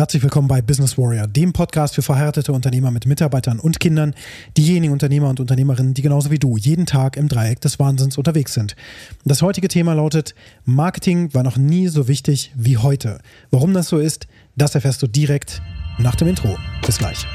Herzlich 0.00 0.22
willkommen 0.22 0.48
bei 0.48 0.62
Business 0.62 0.96
Warrior, 0.96 1.26
dem 1.26 1.52
Podcast 1.52 1.94
für 1.94 2.00
verheiratete 2.00 2.54
Unternehmer 2.54 2.90
mit 2.90 3.04
Mitarbeitern 3.04 3.60
und 3.60 3.80
Kindern, 3.80 4.14
diejenigen 4.56 4.94
Unternehmer 4.94 5.28
und 5.28 5.40
Unternehmerinnen, 5.40 5.92
die 5.92 6.00
genauso 6.00 6.30
wie 6.30 6.38
du 6.38 6.56
jeden 6.56 6.86
Tag 6.86 7.18
im 7.18 7.28
Dreieck 7.28 7.60
des 7.60 7.78
Wahnsinns 7.78 8.16
unterwegs 8.16 8.54
sind. 8.54 8.76
Das 9.26 9.42
heutige 9.42 9.68
Thema 9.68 9.92
lautet, 9.92 10.34
Marketing 10.64 11.34
war 11.34 11.42
noch 11.42 11.58
nie 11.58 11.88
so 11.88 12.08
wichtig 12.08 12.50
wie 12.56 12.78
heute. 12.78 13.18
Warum 13.50 13.74
das 13.74 13.88
so 13.88 13.98
ist, 13.98 14.26
das 14.56 14.74
erfährst 14.74 15.02
du 15.02 15.06
direkt 15.06 15.60
nach 15.98 16.14
dem 16.14 16.28
Intro. 16.28 16.56
Bis 16.86 16.96
gleich. 16.96 17.26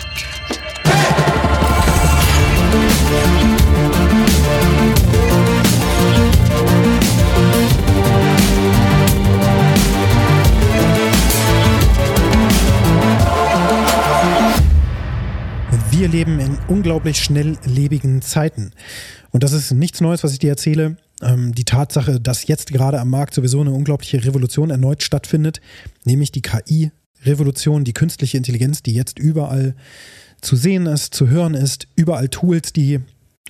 Wir 15.97 16.09
leben 16.09 16.41
in 16.41 16.57
unglaublich 16.67 17.23
schnelllebigen 17.23 18.21
Zeiten. 18.21 18.71
Und 19.31 19.43
das 19.43 19.53
ist 19.53 19.71
nichts 19.71 20.01
Neues, 20.01 20.25
was 20.25 20.33
ich 20.33 20.39
dir 20.39 20.49
erzähle. 20.49 20.97
Ähm, 21.21 21.55
die 21.55 21.63
Tatsache, 21.63 22.19
dass 22.19 22.47
jetzt 22.47 22.73
gerade 22.73 22.99
am 22.99 23.09
Markt 23.09 23.33
sowieso 23.33 23.61
eine 23.61 23.71
unglaubliche 23.71 24.25
Revolution 24.25 24.71
erneut 24.71 25.03
stattfindet, 25.03 25.61
nämlich 26.03 26.33
die 26.33 26.41
KI-Revolution, 26.41 27.85
die 27.85 27.93
künstliche 27.93 28.35
Intelligenz, 28.35 28.83
die 28.83 28.93
jetzt 28.93 29.19
überall 29.19 29.73
zu 30.41 30.57
sehen 30.57 30.85
ist, 30.85 31.13
zu 31.13 31.29
hören 31.29 31.53
ist, 31.53 31.87
überall 31.95 32.27
Tools, 32.27 32.73
die 32.73 32.99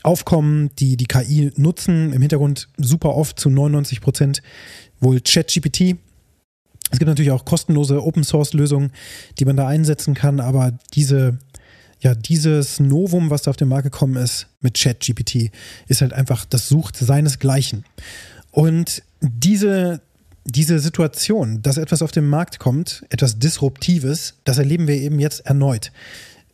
aufkommen, 0.04 0.70
die 0.78 0.98
die 0.98 1.08
KI 1.08 1.52
nutzen, 1.56 2.14
im 2.14 2.22
Hintergrund 2.22 2.68
super 2.78 3.16
oft 3.16 3.40
zu 3.40 3.50
99 3.50 4.02
Prozent 4.02 4.44
wohl 5.00 5.20
ChatGPT. 5.20 5.96
Es 6.92 7.00
gibt 7.00 7.08
natürlich 7.08 7.32
auch 7.32 7.44
kostenlose 7.44 8.04
Open-Source-Lösungen, 8.04 8.92
die 9.40 9.46
man 9.46 9.58
da 9.58 9.68
einsetzen 9.68 10.14
kann, 10.14 10.40
aber 10.40 10.74
diese 10.94 11.40
ja, 12.06 12.14
dieses 12.14 12.80
Novum, 12.80 13.32
was 13.32 13.42
da 13.42 13.50
auf 13.50 13.58
den 13.58 13.68
Markt 13.68 13.86
gekommen 13.86 14.16
ist 14.16 14.46
mit 14.62 14.78
ChatGPT, 14.80 15.50
ist 15.88 16.02
halt 16.02 16.14
einfach, 16.14 16.46
das 16.46 16.70
sucht 16.70 16.96
seinesgleichen. 16.96 17.84
Und 18.52 19.02
diese, 19.22 20.02
diese 20.44 20.78
Situation, 20.78 21.64
dass 21.64 21.78
etwas 21.78 22.04
auf 22.04 22.12
den 22.12 22.28
Markt 22.28 22.60
kommt, 22.60 23.04
etwas 23.10 23.40
Disruptives, 23.40 24.36
das 24.44 24.60
erleben 24.60 24.88
wir 24.88 24.98
eben 24.98 25.20
jetzt 25.20 25.48
erneut. 25.48 25.92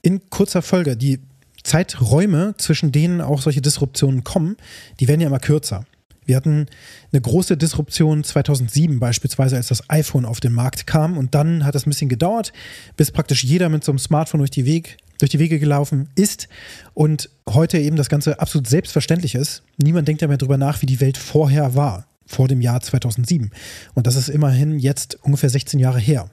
In 0.01 0.29
kurzer 0.29 0.61
Folge, 0.61 0.95
die 0.95 1.19
Zeiträume, 1.63 2.55
zwischen 2.57 2.93
denen 2.93 3.19
auch 3.19 3.41
solche 3.41 3.61
Disruptionen 3.61 4.23
kommen, 4.23 4.55
die 5.01 5.09
werden 5.09 5.19
ja 5.19 5.27
immer 5.27 5.39
kürzer. 5.39 5.85
Wir 6.31 6.37
hatten 6.37 6.67
eine 7.11 7.19
große 7.19 7.57
Disruption 7.57 8.23
2007 8.23 9.01
beispielsweise, 9.01 9.57
als 9.57 9.67
das 9.67 9.89
iPhone 9.89 10.23
auf 10.23 10.39
den 10.39 10.53
Markt 10.53 10.87
kam. 10.87 11.17
Und 11.17 11.35
dann 11.35 11.65
hat 11.65 11.75
es 11.75 11.85
ein 11.85 11.89
bisschen 11.89 12.07
gedauert, 12.07 12.53
bis 12.95 13.11
praktisch 13.11 13.43
jeder 13.43 13.67
mit 13.67 13.83
so 13.83 13.91
einem 13.91 13.99
Smartphone 13.99 14.39
durch 14.39 14.49
die 14.49 14.65
Weg 14.65 14.95
durch 15.19 15.29
die 15.29 15.39
Wege 15.39 15.59
gelaufen 15.59 16.07
ist 16.15 16.47
und 16.93 17.29
heute 17.49 17.77
eben 17.77 17.97
das 17.97 18.07
Ganze 18.07 18.39
absolut 18.39 18.65
selbstverständlich 18.67 19.35
ist. 19.35 19.61
Niemand 19.75 20.07
denkt 20.07 20.21
ja 20.21 20.29
mehr 20.29 20.37
darüber 20.37 20.57
nach, 20.57 20.81
wie 20.81 20.85
die 20.85 21.01
Welt 21.01 21.17
vorher 21.17 21.75
war, 21.75 22.07
vor 22.25 22.47
dem 22.47 22.61
Jahr 22.61 22.79
2007. 22.79 23.51
Und 23.93 24.07
das 24.07 24.15
ist 24.15 24.29
immerhin 24.29 24.79
jetzt 24.79 25.19
ungefähr 25.23 25.49
16 25.49 25.81
Jahre 25.81 25.99
her. 25.99 26.29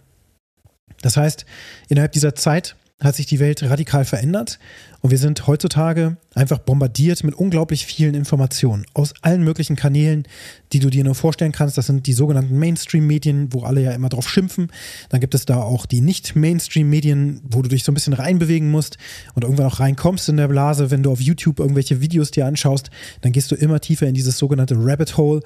Das 1.02 1.16
heißt, 1.16 1.44
innerhalb 1.88 2.12
dieser 2.12 2.36
Zeit 2.36 2.76
hat 3.00 3.14
sich 3.14 3.26
die 3.26 3.38
Welt 3.38 3.62
radikal 3.62 4.04
verändert 4.04 4.58
und 5.02 5.12
wir 5.12 5.18
sind 5.18 5.46
heutzutage 5.46 6.16
einfach 6.34 6.58
bombardiert 6.58 7.22
mit 7.22 7.34
unglaublich 7.34 7.86
vielen 7.86 8.14
Informationen 8.14 8.86
aus 8.92 9.14
allen 9.22 9.44
möglichen 9.44 9.76
Kanälen, 9.76 10.26
die 10.72 10.80
du 10.80 10.90
dir 10.90 11.04
nur 11.04 11.14
vorstellen 11.14 11.52
kannst. 11.52 11.78
Das 11.78 11.86
sind 11.86 12.08
die 12.08 12.12
sogenannten 12.12 12.58
Mainstream-Medien, 12.58 13.52
wo 13.52 13.62
alle 13.62 13.82
ja 13.82 13.92
immer 13.92 14.08
drauf 14.08 14.28
schimpfen. 14.28 14.72
Dann 15.10 15.20
gibt 15.20 15.36
es 15.36 15.46
da 15.46 15.62
auch 15.62 15.86
die 15.86 16.00
Nicht-Mainstream-Medien, 16.00 17.40
wo 17.48 17.62
du 17.62 17.68
dich 17.68 17.84
so 17.84 17.92
ein 17.92 17.94
bisschen 17.94 18.14
reinbewegen 18.14 18.68
musst 18.68 18.98
und 19.34 19.44
irgendwann 19.44 19.66
auch 19.66 19.78
reinkommst 19.78 20.28
in 20.28 20.36
der 20.36 20.48
Blase. 20.48 20.90
Wenn 20.90 21.04
du 21.04 21.12
auf 21.12 21.20
YouTube 21.20 21.60
irgendwelche 21.60 22.00
Videos 22.00 22.32
dir 22.32 22.46
anschaust, 22.46 22.90
dann 23.20 23.30
gehst 23.30 23.52
du 23.52 23.54
immer 23.54 23.80
tiefer 23.80 24.08
in 24.08 24.14
dieses 24.14 24.38
sogenannte 24.38 24.74
Rabbit 24.76 25.16
Hole. 25.16 25.40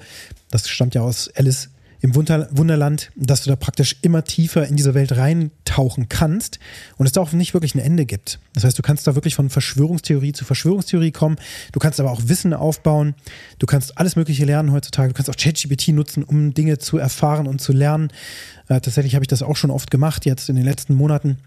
Das 0.49 0.67
stammt 0.67 0.95
ja 0.95 1.01
aus 1.01 1.29
Alice 1.35 1.69
im 2.03 2.15
Wunderland, 2.15 3.11
dass 3.15 3.43
du 3.43 3.49
da 3.49 3.55
praktisch 3.55 3.95
immer 4.01 4.25
tiefer 4.25 4.67
in 4.67 4.75
diese 4.75 4.93
Welt 4.93 5.15
reintauchen 5.15 6.09
kannst 6.09 6.59
und 6.97 7.05
es 7.05 7.13
da 7.13 7.21
auch 7.21 7.31
nicht 7.31 7.53
wirklich 7.53 7.75
ein 7.75 7.79
Ende 7.79 8.05
gibt. 8.05 8.39
Das 8.53 8.65
heißt, 8.65 8.77
du 8.77 8.81
kannst 8.81 9.07
da 9.07 9.15
wirklich 9.15 9.35
von 9.35 9.49
Verschwörungstheorie 9.49 10.33
zu 10.33 10.43
Verschwörungstheorie 10.43 11.13
kommen. 11.13 11.37
Du 11.71 11.79
kannst 11.79 12.01
aber 12.01 12.11
auch 12.11 12.19
Wissen 12.25 12.53
aufbauen. 12.53 13.15
Du 13.57 13.67
kannst 13.67 13.97
alles 13.97 14.17
Mögliche 14.17 14.43
lernen 14.43 14.73
heutzutage. 14.73 15.07
Du 15.07 15.13
kannst 15.13 15.29
auch 15.29 15.37
ChatGPT 15.37 15.87
nutzen, 15.89 16.25
um 16.25 16.53
Dinge 16.53 16.77
zu 16.77 16.97
erfahren 16.97 17.47
und 17.47 17.61
zu 17.61 17.71
lernen. 17.71 18.09
Äh, 18.67 18.81
tatsächlich 18.81 19.15
habe 19.15 19.23
ich 19.23 19.29
das 19.29 19.41
auch 19.41 19.55
schon 19.55 19.71
oft 19.71 19.89
gemacht 19.89 20.25
jetzt 20.25 20.49
in 20.49 20.57
den 20.57 20.65
letzten 20.65 20.95
Monaten, 20.95 21.37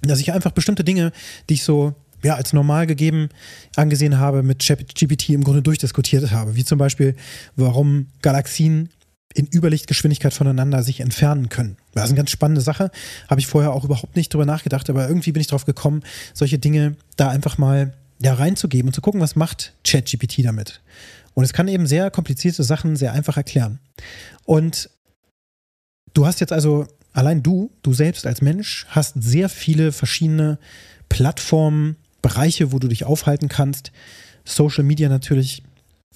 dass 0.00 0.20
ich 0.20 0.32
einfach 0.32 0.52
bestimmte 0.52 0.84
Dinge, 0.84 1.12
die 1.50 1.54
ich 1.54 1.64
so 1.64 1.94
ja, 2.24 2.34
als 2.34 2.54
normal 2.54 2.86
gegeben 2.86 3.28
angesehen 3.76 4.18
habe, 4.18 4.42
mit 4.42 4.64
ChatGPT 4.64 5.30
im 5.30 5.44
Grunde 5.44 5.60
durchdiskutiert 5.60 6.30
habe. 6.30 6.56
Wie 6.56 6.64
zum 6.64 6.78
Beispiel, 6.78 7.14
warum 7.56 8.06
Galaxien 8.22 8.88
in 9.34 9.48
Überlichtgeschwindigkeit 9.52 10.32
voneinander 10.32 10.82
sich 10.82 11.00
entfernen 11.00 11.48
können. 11.48 11.76
Das 11.92 12.04
ist 12.04 12.10
eine 12.10 12.16
ganz 12.16 12.30
spannende 12.30 12.62
Sache. 12.62 12.90
Habe 13.28 13.40
ich 13.40 13.46
vorher 13.46 13.72
auch 13.72 13.84
überhaupt 13.84 14.16
nicht 14.16 14.32
drüber 14.32 14.46
nachgedacht, 14.46 14.88
aber 14.88 15.08
irgendwie 15.08 15.32
bin 15.32 15.40
ich 15.40 15.46
drauf 15.46 15.66
gekommen, 15.66 16.02
solche 16.32 16.58
Dinge 16.58 16.96
da 17.16 17.28
einfach 17.28 17.58
mal 17.58 17.92
ja, 18.20 18.34
reinzugeben 18.34 18.88
und 18.88 18.94
zu 18.94 19.02
gucken, 19.02 19.20
was 19.20 19.36
macht 19.36 19.74
ChatGPT 19.84 20.44
damit. 20.44 20.80
Und 21.34 21.44
es 21.44 21.52
kann 21.52 21.68
eben 21.68 21.86
sehr 21.86 22.10
komplizierte 22.10 22.64
Sachen 22.64 22.96
sehr 22.96 23.12
einfach 23.12 23.36
erklären. 23.36 23.78
Und 24.46 24.88
du 26.14 26.26
hast 26.26 26.40
jetzt 26.40 26.52
also, 26.52 26.86
allein 27.12 27.42
du, 27.42 27.70
du 27.82 27.92
selbst 27.92 28.26
als 28.26 28.40
Mensch, 28.40 28.86
hast 28.88 29.22
sehr 29.22 29.50
viele 29.50 29.92
verschiedene 29.92 30.58
Plattformen, 31.10 31.96
Bereiche, 32.22 32.72
wo 32.72 32.78
du 32.78 32.88
dich 32.88 33.04
aufhalten 33.04 33.48
kannst. 33.48 33.92
Social 34.44 34.82
Media 34.82 35.08
natürlich 35.08 35.62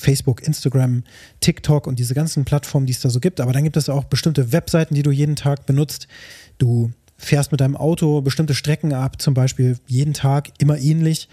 Facebook, 0.00 0.42
Instagram, 0.42 1.04
TikTok 1.40 1.86
und 1.86 1.98
diese 1.98 2.14
ganzen 2.14 2.44
Plattformen, 2.44 2.86
die 2.86 2.92
es 2.92 3.00
da 3.00 3.10
so 3.10 3.20
gibt. 3.20 3.40
Aber 3.40 3.52
dann 3.52 3.64
gibt 3.64 3.76
es 3.76 3.88
auch 3.88 4.04
bestimmte 4.04 4.52
Webseiten, 4.52 4.94
die 4.94 5.02
du 5.02 5.10
jeden 5.10 5.36
Tag 5.36 5.66
benutzt. 5.66 6.08
Du 6.58 6.90
fährst 7.16 7.52
mit 7.52 7.60
deinem 7.60 7.76
Auto 7.76 8.22
bestimmte 8.22 8.54
Strecken 8.54 8.94
ab, 8.94 9.20
zum 9.20 9.34
Beispiel 9.34 9.76
jeden 9.86 10.14
Tag 10.14 10.50
immer 10.58 10.78
ähnlich. 10.78 11.28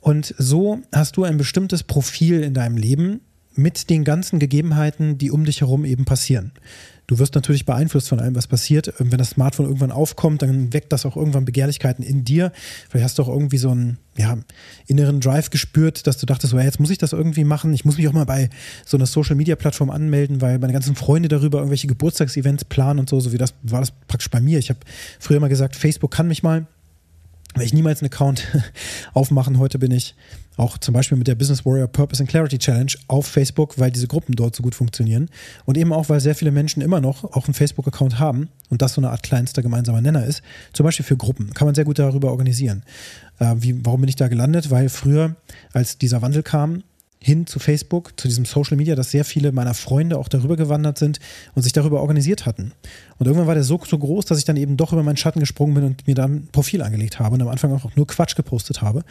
Und 0.00 0.34
so 0.38 0.80
hast 0.92 1.16
du 1.16 1.24
ein 1.24 1.38
bestimmtes 1.38 1.82
Profil 1.82 2.42
in 2.42 2.54
deinem 2.54 2.76
Leben 2.76 3.20
mit 3.56 3.90
den 3.90 4.04
ganzen 4.04 4.38
Gegebenheiten, 4.38 5.18
die 5.18 5.30
um 5.30 5.44
dich 5.44 5.60
herum 5.60 5.84
eben 5.84 6.04
passieren. 6.04 6.52
Du 7.06 7.18
wirst 7.18 7.34
natürlich 7.34 7.66
beeinflusst 7.66 8.08
von 8.08 8.18
allem, 8.18 8.34
was 8.34 8.46
passiert. 8.46 8.94
Ähm, 8.98 9.12
wenn 9.12 9.18
das 9.18 9.30
Smartphone 9.30 9.66
irgendwann 9.66 9.92
aufkommt, 9.92 10.42
dann 10.42 10.72
weckt 10.72 10.92
das 10.92 11.04
auch 11.04 11.16
irgendwann 11.16 11.44
Begehrlichkeiten 11.44 12.02
in 12.04 12.24
dir. 12.24 12.50
Vielleicht 12.88 13.04
hast 13.04 13.18
du 13.18 13.24
auch 13.24 13.28
irgendwie 13.28 13.58
so 13.58 13.70
einen 13.70 13.98
ja, 14.16 14.38
inneren 14.86 15.20
Drive 15.20 15.50
gespürt, 15.50 16.06
dass 16.06 16.16
du 16.16 16.26
dachtest, 16.26 16.52
so, 16.52 16.58
ja, 16.58 16.64
jetzt 16.64 16.80
muss 16.80 16.90
ich 16.90 16.98
das 16.98 17.12
irgendwie 17.12 17.44
machen. 17.44 17.74
Ich 17.74 17.84
muss 17.84 17.98
mich 17.98 18.08
auch 18.08 18.12
mal 18.12 18.24
bei 18.24 18.48
so 18.86 18.96
einer 18.96 19.06
Social-Media-Plattform 19.06 19.90
anmelden, 19.90 20.40
weil 20.40 20.58
meine 20.58 20.72
ganzen 20.72 20.96
Freunde 20.96 21.28
darüber 21.28 21.58
irgendwelche 21.58 21.88
Geburtstagsevents 21.88 22.64
planen 22.64 23.00
und 23.00 23.10
so. 23.10 23.20
So 23.20 23.32
wie 23.32 23.38
das 23.38 23.52
war 23.62 23.80
das 23.80 23.90
praktisch 24.08 24.30
bei 24.30 24.40
mir. 24.40 24.58
Ich 24.58 24.70
habe 24.70 24.80
früher 25.20 25.40
mal 25.40 25.48
gesagt, 25.48 25.76
Facebook 25.76 26.10
kann 26.10 26.28
mich 26.28 26.42
mal 26.42 26.66
werde 27.54 27.66
ich 27.66 27.72
niemals 27.72 28.02
einen 28.02 28.12
Account 28.12 28.48
aufmachen. 29.14 29.58
Heute 29.58 29.78
bin 29.78 29.92
ich 29.92 30.14
auch 30.56 30.78
zum 30.78 30.94
Beispiel 30.94 31.18
mit 31.18 31.26
der 31.26 31.34
Business 31.34 31.64
Warrior 31.64 31.88
Purpose 31.88 32.22
and 32.22 32.30
Clarity 32.30 32.58
Challenge 32.58 32.92
auf 33.08 33.26
Facebook, 33.26 33.78
weil 33.78 33.90
diese 33.90 34.06
Gruppen 34.06 34.34
dort 34.34 34.54
so 34.54 34.62
gut 34.62 34.74
funktionieren. 34.74 35.28
Und 35.64 35.76
eben 35.76 35.92
auch, 35.92 36.08
weil 36.08 36.20
sehr 36.20 36.34
viele 36.34 36.50
Menschen 36.50 36.82
immer 36.82 37.00
noch 37.00 37.24
auch 37.24 37.46
einen 37.46 37.54
Facebook-Account 37.54 38.18
haben 38.18 38.48
und 38.70 38.82
das 38.82 38.94
so 38.94 39.00
eine 39.00 39.10
Art 39.10 39.22
kleinster 39.22 39.62
gemeinsamer 39.62 40.00
Nenner 40.00 40.24
ist. 40.24 40.42
Zum 40.72 40.84
Beispiel 40.84 41.04
für 41.04 41.16
Gruppen. 41.16 41.52
Kann 41.54 41.66
man 41.66 41.74
sehr 41.74 41.84
gut 41.84 41.98
darüber 41.98 42.30
organisieren. 42.30 42.82
Äh, 43.38 43.54
wie, 43.58 43.84
warum 43.84 44.00
bin 44.00 44.08
ich 44.08 44.16
da 44.16 44.28
gelandet? 44.28 44.70
Weil 44.70 44.88
früher, 44.88 45.36
als 45.72 45.98
dieser 45.98 46.22
Wandel 46.22 46.42
kam, 46.42 46.82
hin 47.24 47.46
zu 47.46 47.58
Facebook, 47.58 48.12
zu 48.20 48.28
diesem 48.28 48.44
Social 48.44 48.76
Media, 48.76 48.94
dass 48.94 49.10
sehr 49.10 49.24
viele 49.24 49.50
meiner 49.50 49.72
Freunde 49.72 50.18
auch 50.18 50.28
darüber 50.28 50.56
gewandert 50.56 50.98
sind 50.98 51.20
und 51.54 51.62
sich 51.62 51.72
darüber 51.72 52.02
organisiert 52.02 52.44
hatten. 52.44 52.72
Und 53.18 53.26
irgendwann 53.26 53.46
war 53.46 53.54
der 53.54 53.64
so, 53.64 53.80
so 53.82 53.98
groß, 53.98 54.26
dass 54.26 54.38
ich 54.38 54.44
dann 54.44 54.58
eben 54.58 54.76
doch 54.76 54.92
über 54.92 55.02
meinen 55.02 55.16
Schatten 55.16 55.40
gesprungen 55.40 55.74
bin 55.74 55.84
und 55.84 56.06
mir 56.06 56.14
dann 56.14 56.34
ein 56.34 56.48
Profil 56.52 56.82
angelegt 56.82 57.20
habe 57.20 57.34
und 57.34 57.40
am 57.40 57.48
Anfang 57.48 57.72
auch 57.72 57.96
nur 57.96 58.06
Quatsch 58.06 58.36
gepostet 58.36 58.82
habe. 58.82 59.04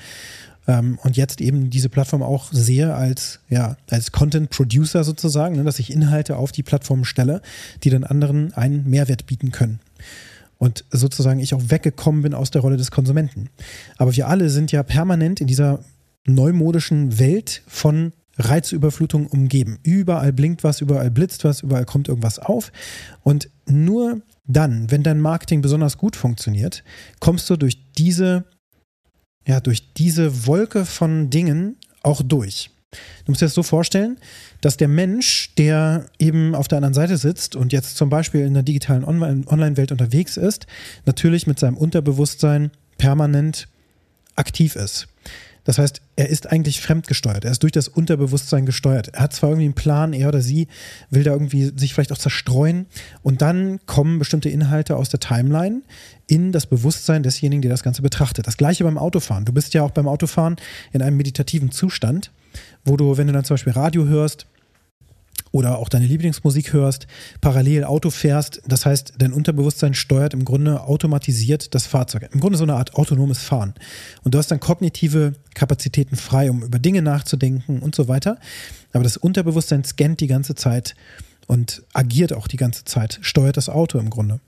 Ähm, 0.67 0.97
und 1.03 1.17
jetzt 1.17 1.41
eben 1.41 1.69
diese 1.69 1.89
Plattform 1.89 2.23
auch 2.23 2.51
sehe 2.51 2.93
als, 2.93 3.39
ja, 3.49 3.77
als 3.89 4.11
Content 4.11 4.49
Producer 4.49 5.03
sozusagen, 5.03 5.55
ne, 5.55 5.63
dass 5.63 5.79
ich 5.79 5.91
Inhalte 5.91 6.37
auf 6.37 6.51
die 6.51 6.63
Plattform 6.63 7.05
stelle, 7.05 7.41
die 7.83 7.89
dann 7.89 8.03
anderen 8.03 8.53
einen 8.53 8.89
Mehrwert 8.89 9.25
bieten 9.25 9.51
können 9.51 9.79
und 10.63 10.85
sozusagen 10.91 11.41
ich 11.41 11.53
auch 11.53 11.63
weggekommen 11.67 12.21
bin 12.21 12.33
aus 12.33 12.49
der 12.49 12.61
Rolle 12.61 12.77
des 12.77 12.89
Konsumenten. 12.89 13.49
Aber 13.97 14.15
wir 14.15 14.29
alle 14.29 14.49
sind 14.49 14.71
ja 14.71 14.81
permanent 14.81 15.41
in 15.41 15.47
dieser 15.47 15.83
neumodischen 16.25 17.19
Welt 17.19 17.63
von 17.67 18.13
Reizüberflutung 18.37 19.27
umgeben. 19.27 19.79
Überall 19.83 20.31
blinkt 20.31 20.63
was, 20.63 20.79
überall 20.79 21.11
blitzt 21.11 21.43
was, 21.43 21.63
überall 21.63 21.83
kommt 21.83 22.07
irgendwas 22.07 22.39
auf. 22.39 22.71
Und 23.23 23.49
nur 23.67 24.21
dann, 24.45 24.89
wenn 24.89 25.03
dein 25.03 25.19
Marketing 25.19 25.61
besonders 25.61 25.97
gut 25.97 26.15
funktioniert, 26.15 26.85
kommst 27.19 27.49
du 27.49 27.57
durch 27.57 27.91
diese, 27.95 28.45
ja, 29.45 29.59
durch 29.59 29.93
diese 29.93 30.47
Wolke 30.47 30.85
von 30.85 31.29
Dingen 31.29 31.77
auch 32.01 32.21
durch. 32.21 32.69
Du 33.25 33.31
musst 33.31 33.41
dir 33.41 33.45
das 33.45 33.53
so 33.53 33.63
vorstellen, 33.63 34.17
dass 34.61 34.77
der 34.77 34.87
Mensch, 34.87 35.53
der 35.55 36.05
eben 36.19 36.55
auf 36.55 36.67
der 36.67 36.77
anderen 36.77 36.93
Seite 36.93 37.17
sitzt 37.17 37.55
und 37.55 37.73
jetzt 37.73 37.97
zum 37.97 38.09
Beispiel 38.09 38.41
in 38.41 38.53
der 38.53 38.63
digitalen 38.63 39.03
Online-Welt 39.03 39.91
unterwegs 39.91 40.37
ist, 40.37 40.67
natürlich 41.05 41.47
mit 41.47 41.59
seinem 41.59 41.77
Unterbewusstsein 41.77 42.71
permanent 42.97 43.67
aktiv 44.35 44.75
ist. 44.75 45.07
Das 45.63 45.77
heißt, 45.77 46.01
er 46.15 46.29
ist 46.29 46.51
eigentlich 46.51 46.81
fremdgesteuert. 46.81 47.45
Er 47.45 47.51
ist 47.51 47.63
durch 47.63 47.71
das 47.71 47.87
Unterbewusstsein 47.87 48.65
gesteuert. 48.65 49.09
Er 49.13 49.21
hat 49.21 49.33
zwar 49.33 49.49
irgendwie 49.49 49.65
einen 49.65 49.73
Plan, 49.73 50.13
er 50.13 50.27
oder 50.27 50.41
sie 50.41 50.67
will 51.09 51.23
da 51.23 51.31
irgendwie 51.31 51.71
sich 51.75 51.93
vielleicht 51.93 52.11
auch 52.11 52.17
zerstreuen. 52.17 52.85
Und 53.21 53.41
dann 53.41 53.79
kommen 53.85 54.19
bestimmte 54.19 54.49
Inhalte 54.49 54.95
aus 54.97 55.09
der 55.09 55.19
Timeline 55.19 55.81
in 56.27 56.51
das 56.51 56.65
Bewusstsein 56.65 57.23
desjenigen, 57.23 57.61
der 57.61 57.71
das 57.71 57.83
Ganze 57.83 58.01
betrachtet. 58.01 58.47
Das 58.47 58.57
gleiche 58.57 58.83
beim 58.83 58.97
Autofahren. 58.97 59.45
Du 59.45 59.53
bist 59.53 59.73
ja 59.73 59.83
auch 59.83 59.91
beim 59.91 60.07
Autofahren 60.07 60.57
in 60.91 61.01
einem 61.01 61.17
meditativen 61.17 61.71
Zustand, 61.71 62.31
wo 62.83 62.97
du, 62.97 63.17
wenn 63.17 63.27
du 63.27 63.33
dann 63.33 63.45
zum 63.45 63.55
Beispiel 63.55 63.73
Radio 63.73 64.05
hörst, 64.05 64.47
oder 65.53 65.77
auch 65.77 65.87
deine 65.87 66.07
Lieblingsmusik 66.07 66.73
hörst, 66.73 67.07
parallel 67.39 67.83
Auto 67.85 68.09
fährst. 68.09 68.61
Das 68.67 68.85
heißt, 68.85 69.13
dein 69.19 69.31
Unterbewusstsein 69.31 69.93
steuert 69.93 70.33
im 70.33 70.45
Grunde 70.45 70.81
automatisiert 70.81 71.75
das 71.75 71.85
Fahrzeug. 71.85 72.27
Im 72.33 72.39
Grunde 72.39 72.57
so 72.57 72.63
eine 72.63 72.73
Art 72.73 72.95
autonomes 72.95 73.37
Fahren. 73.37 73.75
Und 74.23 74.33
du 74.33 74.39
hast 74.39 74.49
dann 74.49 74.59
kognitive 74.59 75.33
Kapazitäten 75.53 76.15
frei, 76.15 76.49
um 76.49 76.63
über 76.63 76.79
Dinge 76.79 77.03
nachzudenken 77.03 77.79
und 77.79 77.93
so 77.93 78.07
weiter. 78.07 78.39
Aber 78.93 79.03
das 79.03 79.15
Unterbewusstsein 79.15 79.83
scannt 79.83 80.19
die 80.21 80.27
ganze 80.27 80.55
Zeit 80.55 80.95
und 81.47 81.83
agiert 81.93 82.33
auch 82.33 82.47
die 82.47 82.57
ganze 82.57 82.85
Zeit, 82.85 83.19
steuert 83.21 83.57
das 83.57 83.69
Auto 83.69 83.99
im 83.99 84.09
Grunde. 84.09 84.39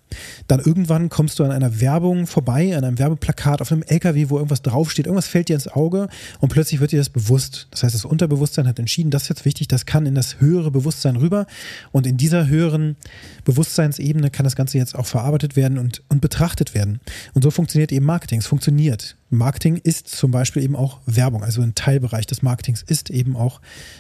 Dann 0.48 0.60
irgendwann 0.60 1.10
kommst 1.10 1.40
du 1.40 1.44
an 1.44 1.52
einer 1.52 1.82
Werbung 1.82 2.28
vorbei, 2.28 2.78
an 2.78 2.84
einem 2.84 3.00
Werbeplakat, 3.00 3.62
auf 3.62 3.72
einem 3.72 3.84
LKW, 3.84 4.30
wo 4.30 4.38
irgendwas 4.38 4.62
draufsteht, 4.62 5.08
irgendwas 5.08 5.28
fällt 5.28 5.50
dir 5.50 5.56
ins 5.56 5.68
Auge 5.68 6.08
und 6.40 6.50
plötzlich 6.50 6.80
wird 6.80 6.92
dir 6.92 7.00
das 7.00 7.10
bewusst. 7.10 7.68
Das 7.72 7.84
heißt, 7.84 7.96
das 7.96 8.06
Unterbewusstsein 8.06 8.68
hat 8.68 8.80
entschieden, 8.80 9.12
das 9.12 9.24
ist 9.24 9.30
jetzt 9.30 9.46
wichtig, 9.46 9.68
das 9.68 9.86
kann 9.86 10.06
in 10.06 10.16
das 10.16 10.40
höhere 10.40 10.72
Bewusstsein 10.72 11.16
rüber 11.16 11.48
und 11.92 12.08
in 12.08 12.18
dieser 12.18 12.48
höheren 12.48 12.96
Bewusstseinsebene 13.44 14.30
kann 14.30 14.44
das 14.44 14.56
Ganze 14.56 14.78
jetzt 14.78 14.96
auch 14.96 15.06
verarbeitet 15.06 15.56
werden 15.56 15.78
und, 15.78 16.04
und 16.10 16.22
betrachtet 16.22 16.74
werden. 16.74 17.02
Und 17.34 17.44
so 17.44 17.52
funktioniert 17.52 17.92
eben 17.92 18.06
Marketing. 18.06 18.40
Es 18.40 18.48
funktioniert. 18.48 19.18
Marketing 19.30 19.78
ist 19.78 20.08
zum 20.08 20.32
Beispiel 20.32 20.64
eben 20.64 20.76
auch 20.76 21.00
Werbung. 21.06 21.44
Also 21.44 21.62
ein 21.62 21.76
Teilbereich 21.76 22.28
des 22.28 22.42
Marketings 22.42 22.84
ist 22.84 23.10
eben 23.10 23.36
auch 23.36 23.60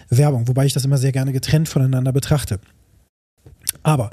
Werbung, 0.09 0.47
wobei 0.47 0.65
ich 0.65 0.73
das 0.73 0.85
immer 0.85 0.97
sehr 0.97 1.11
gerne 1.11 1.33
getrennt 1.33 1.67
voneinander 1.67 2.13
betrachte. 2.13 2.59
Aber 3.83 4.11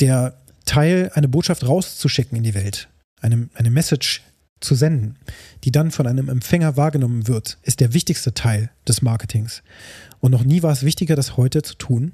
der 0.00 0.36
Teil, 0.64 1.10
eine 1.14 1.28
Botschaft 1.28 1.66
rauszuschicken 1.66 2.36
in 2.36 2.44
die 2.44 2.54
Welt, 2.54 2.88
eine, 3.20 3.48
eine 3.54 3.70
Message 3.70 4.22
zu 4.60 4.74
senden, 4.74 5.16
die 5.64 5.72
dann 5.72 5.90
von 5.90 6.06
einem 6.06 6.28
Empfänger 6.28 6.76
wahrgenommen 6.76 7.28
wird, 7.28 7.58
ist 7.62 7.80
der 7.80 7.94
wichtigste 7.94 8.32
Teil 8.32 8.70
des 8.86 9.02
Marketings. 9.02 9.62
Und 10.20 10.30
noch 10.30 10.44
nie 10.44 10.62
war 10.62 10.72
es 10.72 10.84
wichtiger, 10.84 11.16
das 11.16 11.36
heute 11.36 11.62
zu 11.62 11.74
tun, 11.74 12.12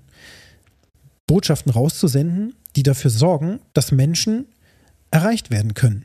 Botschaften 1.27 1.71
rauszusenden, 1.71 2.55
die 2.75 2.83
dafür 2.83 3.11
sorgen, 3.11 3.61
dass 3.75 3.93
Menschen 3.93 4.47
erreicht 5.11 5.51
werden 5.51 5.75
können. 5.75 6.05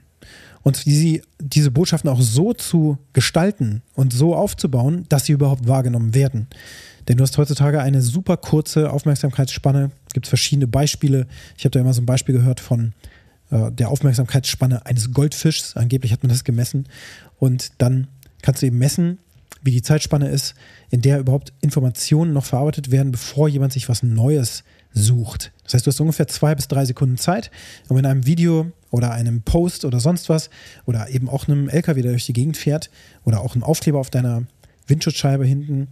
Und 0.64 0.86
die, 0.86 1.22
diese 1.40 1.72
Botschaften 1.72 2.10
auch 2.10 2.22
so 2.22 2.54
zu 2.54 2.98
gestalten 3.12 3.82
und 3.96 4.14
so 4.14 4.34
aufzubauen, 4.34 5.06
dass 5.10 5.26
sie 5.26 5.34
überhaupt 5.34 5.68
wahrgenommen 5.68 6.16
werden. 6.16 6.48
Denn 7.08 7.18
du 7.18 7.24
hast 7.24 7.38
heutzutage 7.38 7.82
eine 7.82 8.02
super 8.02 8.38
kurze 8.38 8.92
Aufmerksamkeitsspanne. 8.92 9.92
Es 10.08 10.14
gibt 10.14 10.28
verschiedene 10.28 10.68
Beispiele. 10.68 11.28
Ich 11.58 11.66
habe 11.66 11.72
da 11.72 11.82
immer 11.82 11.94
so 11.94 12.02
ein 12.02 12.06
Beispiel 12.06 12.34
gehört 12.34 12.62
von 12.62 12.94
äh, 13.52 13.72
der 13.72 13.90
Aufmerksamkeitsspanne 13.90 14.86
eines 14.86 15.12
Goldfischs. 15.12 15.76
Angeblich 15.76 16.14
hat 16.14 16.24
man 16.24 16.30
das 16.30 16.46
gemessen. 16.46 16.88
Und 17.40 17.74
dann 17.80 18.08
kannst 18.42 18.62
du 18.62 18.68
eben 18.68 18.78
messen, 18.78 19.20
wie 19.64 19.72
die 19.72 19.82
Zeitspanne 19.82 20.30
ist, 20.30 20.56
in 20.90 21.02
der 21.02 21.20
überhaupt 21.20 21.54
Informationen 21.62 22.34
noch 22.34 22.46
verarbeitet 22.46 22.92
werden, 22.92 23.12
bevor 23.12 23.48
jemand 23.48 23.74
sich 23.74 23.90
was 23.90 24.04
Neues 24.04 24.64
sucht. 24.94 25.52
Das 25.64 25.74
heißt, 25.74 25.88
du 25.88 25.92
hast 25.92 26.00
ungefähr 26.00 26.28
zwei 26.28 26.54
bis 26.56 26.68
drei 26.68 26.86
Sekunden 26.86 27.18
Zeit, 27.18 27.50
um 27.88 27.98
in 27.98 28.06
einem 28.06 28.26
Video 28.26 28.72
oder 28.94 29.12
einem 29.12 29.42
Post 29.42 29.86
oder 29.86 30.00
sonst 30.00 30.30
was 30.30 30.52
oder 30.86 31.10
eben 31.10 31.28
auch 31.28 31.48
einem 31.48 31.68
LKW, 31.68 32.04
der 32.04 32.12
durch 32.12 32.28
die 32.28 32.34
Gegend 32.34 32.58
fährt 32.58 32.92
oder 33.26 33.42
auch 33.42 33.56
einem 33.56 33.64
Aufkleber 33.64 33.98
auf 33.98 34.12
deiner 34.12 34.44
Windschutzscheibe 34.86 35.44
hinten 35.46 35.88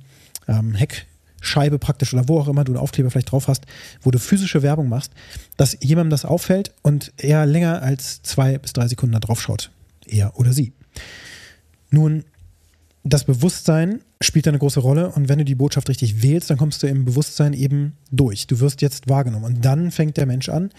ähm, 0.48 0.76
Heckscheibe 0.76 1.80
praktisch 1.80 2.14
oder 2.14 2.28
wo 2.28 2.40
auch 2.40 2.48
immer 2.48 2.64
du 2.64 2.74
einen 2.74 2.80
Aufkleber 2.80 3.10
vielleicht 3.10 3.32
drauf 3.32 3.48
hast, 3.48 3.66
wo 4.04 4.12
du 4.12 4.20
physische 4.20 4.62
Werbung 4.62 4.88
machst, 4.88 5.14
dass 5.58 5.76
jemandem 5.82 6.12
das 6.12 6.26
auffällt 6.26 6.74
und 6.84 7.12
er 7.18 7.48
länger 7.48 7.82
als 7.82 8.22
zwei 8.22 8.60
bis 8.60 8.72
drei 8.74 8.88
Sekunden 8.88 9.14
da 9.14 9.20
drauf 9.20 9.42
schaut. 9.42 9.72
Er 10.06 10.38
oder 10.38 10.54
sie. 10.54 10.72
Nun, 11.90 12.24
das 13.04 13.24
Bewusstsein 13.24 14.02
spielt 14.22 14.48
eine 14.48 14.60
große 14.60 14.80
Rolle 14.80 15.10
und 15.10 15.28
wenn 15.28 15.40
du 15.40 15.46
die 15.46 15.56
Botschaft 15.56 15.90
richtig 15.90 16.22
wählst, 16.22 16.52
dann 16.52 16.58
kommst 16.58 16.84
du 16.84 16.88
im 16.88 17.06
Bewusstsein 17.06 17.54
eben 17.54 17.98
durch. 18.12 18.46
Du 18.46 18.60
wirst 18.60 18.84
jetzt 18.84 19.10
wahrgenommen 19.10 19.46
und 19.46 19.66
dann 19.66 19.90
fängt 19.90 20.18
der 20.18 20.28
Mensch 20.28 20.50
an, 20.50 20.70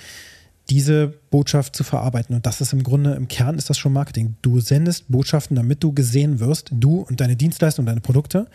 diese 0.70 1.08
Botschaft 1.30 1.74
zu 1.74 1.84
verarbeiten. 1.84 2.34
Und 2.34 2.46
das 2.46 2.60
ist 2.60 2.72
im 2.72 2.82
Grunde, 2.82 3.14
im 3.14 3.28
Kern 3.28 3.58
ist 3.58 3.68
das 3.68 3.78
schon 3.78 3.92
Marketing. 3.92 4.36
Du 4.42 4.60
sendest 4.60 5.06
Botschaften, 5.08 5.56
damit 5.56 5.82
du 5.82 5.92
gesehen 5.92 6.40
wirst, 6.40 6.70
du 6.72 7.00
und 7.00 7.20
deine 7.20 7.36
Dienstleistungen 7.36 7.86
und 7.86 7.90
deine 7.90 8.00
Produkte, 8.00 8.46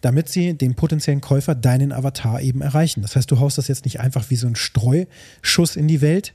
damit 0.00 0.28
sie 0.28 0.54
den 0.54 0.74
potenziellen 0.74 1.20
Käufer, 1.20 1.54
deinen 1.54 1.92
Avatar 1.92 2.40
eben 2.40 2.62
erreichen. 2.62 3.02
Das 3.02 3.16
heißt, 3.16 3.30
du 3.30 3.40
haust 3.40 3.58
das 3.58 3.68
jetzt 3.68 3.84
nicht 3.84 4.00
einfach 4.00 4.30
wie 4.30 4.36
so 4.36 4.46
ein 4.46 4.56
Streuschuss 4.56 5.76
in 5.76 5.88
die 5.88 6.00
Welt, 6.00 6.32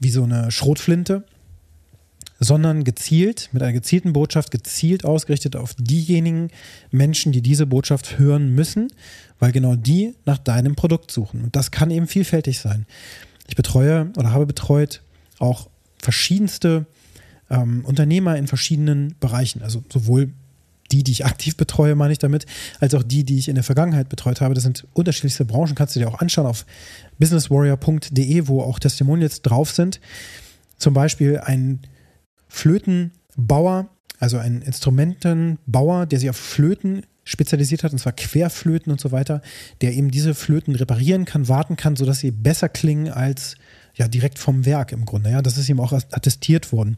wie 0.00 0.10
so 0.10 0.22
eine 0.22 0.50
Schrotflinte, 0.50 1.24
sondern 2.40 2.84
gezielt, 2.84 3.48
mit 3.52 3.62
einer 3.62 3.72
gezielten 3.72 4.12
Botschaft, 4.12 4.50
gezielt 4.50 5.04
ausgerichtet 5.04 5.56
auf 5.56 5.74
diejenigen 5.74 6.50
Menschen, 6.90 7.32
die 7.32 7.42
diese 7.42 7.66
Botschaft 7.66 8.18
hören 8.18 8.54
müssen, 8.54 8.92
weil 9.38 9.52
genau 9.52 9.74
die 9.74 10.14
nach 10.24 10.38
deinem 10.38 10.76
Produkt 10.76 11.10
suchen. 11.10 11.42
Und 11.42 11.56
das 11.56 11.70
kann 11.70 11.90
eben 11.90 12.06
vielfältig 12.06 12.60
sein. 12.60 12.86
Ich 13.48 13.56
betreue 13.56 14.12
oder 14.16 14.32
habe 14.32 14.46
betreut 14.46 15.02
auch 15.38 15.68
verschiedenste 15.98 16.86
ähm, 17.50 17.84
Unternehmer 17.84 18.36
in 18.36 18.46
verschiedenen 18.46 19.14
Bereichen, 19.18 19.62
also 19.62 19.82
sowohl 19.92 20.32
die, 20.92 21.02
die 21.02 21.12
ich 21.12 21.24
aktiv 21.26 21.56
betreue, 21.56 21.94
meine 21.94 22.12
ich 22.12 22.18
damit, 22.18 22.46
als 22.80 22.94
auch 22.94 23.02
die, 23.02 23.24
die 23.24 23.38
ich 23.38 23.48
in 23.48 23.54
der 23.54 23.64
Vergangenheit 23.64 24.08
betreut 24.08 24.40
habe. 24.40 24.54
Das 24.54 24.62
sind 24.62 24.86
unterschiedlichste 24.92 25.44
Branchen, 25.44 25.74
kannst 25.74 25.96
du 25.96 26.00
dir 26.00 26.08
auch 26.08 26.20
anschauen 26.20 26.46
auf 26.46 26.66
businesswarrior.de, 27.18 28.48
wo 28.48 28.62
auch 28.62 28.78
Testimonials 28.78 29.42
drauf 29.42 29.72
sind. 29.72 30.00
Zum 30.76 30.94
Beispiel 30.94 31.38
ein 31.38 31.80
Flötenbauer, 32.48 33.88
also 34.20 34.38
ein 34.38 34.62
Instrumentenbauer, 34.62 36.06
der 36.06 36.20
sich 36.20 36.30
auf 36.30 36.36
Flöten 36.36 37.02
spezialisiert 37.28 37.84
hat, 37.84 37.92
und 37.92 37.98
zwar 37.98 38.12
Querflöten 38.12 38.90
und 38.90 39.00
so 39.00 39.12
weiter, 39.12 39.42
der 39.82 39.92
eben 39.92 40.10
diese 40.10 40.34
Flöten 40.34 40.74
reparieren 40.74 41.26
kann, 41.26 41.48
warten 41.48 41.76
kann, 41.76 41.94
sodass 41.94 42.20
sie 42.20 42.30
besser 42.30 42.68
klingen 42.68 43.12
als 43.12 43.56
ja 43.94 44.08
direkt 44.08 44.38
vom 44.38 44.64
Werk 44.64 44.92
im 44.92 45.04
Grunde. 45.04 45.30
Ja, 45.30 45.42
das 45.42 45.58
ist 45.58 45.68
ihm 45.68 45.80
auch 45.80 45.92
attestiert 45.92 46.72
worden. 46.72 46.96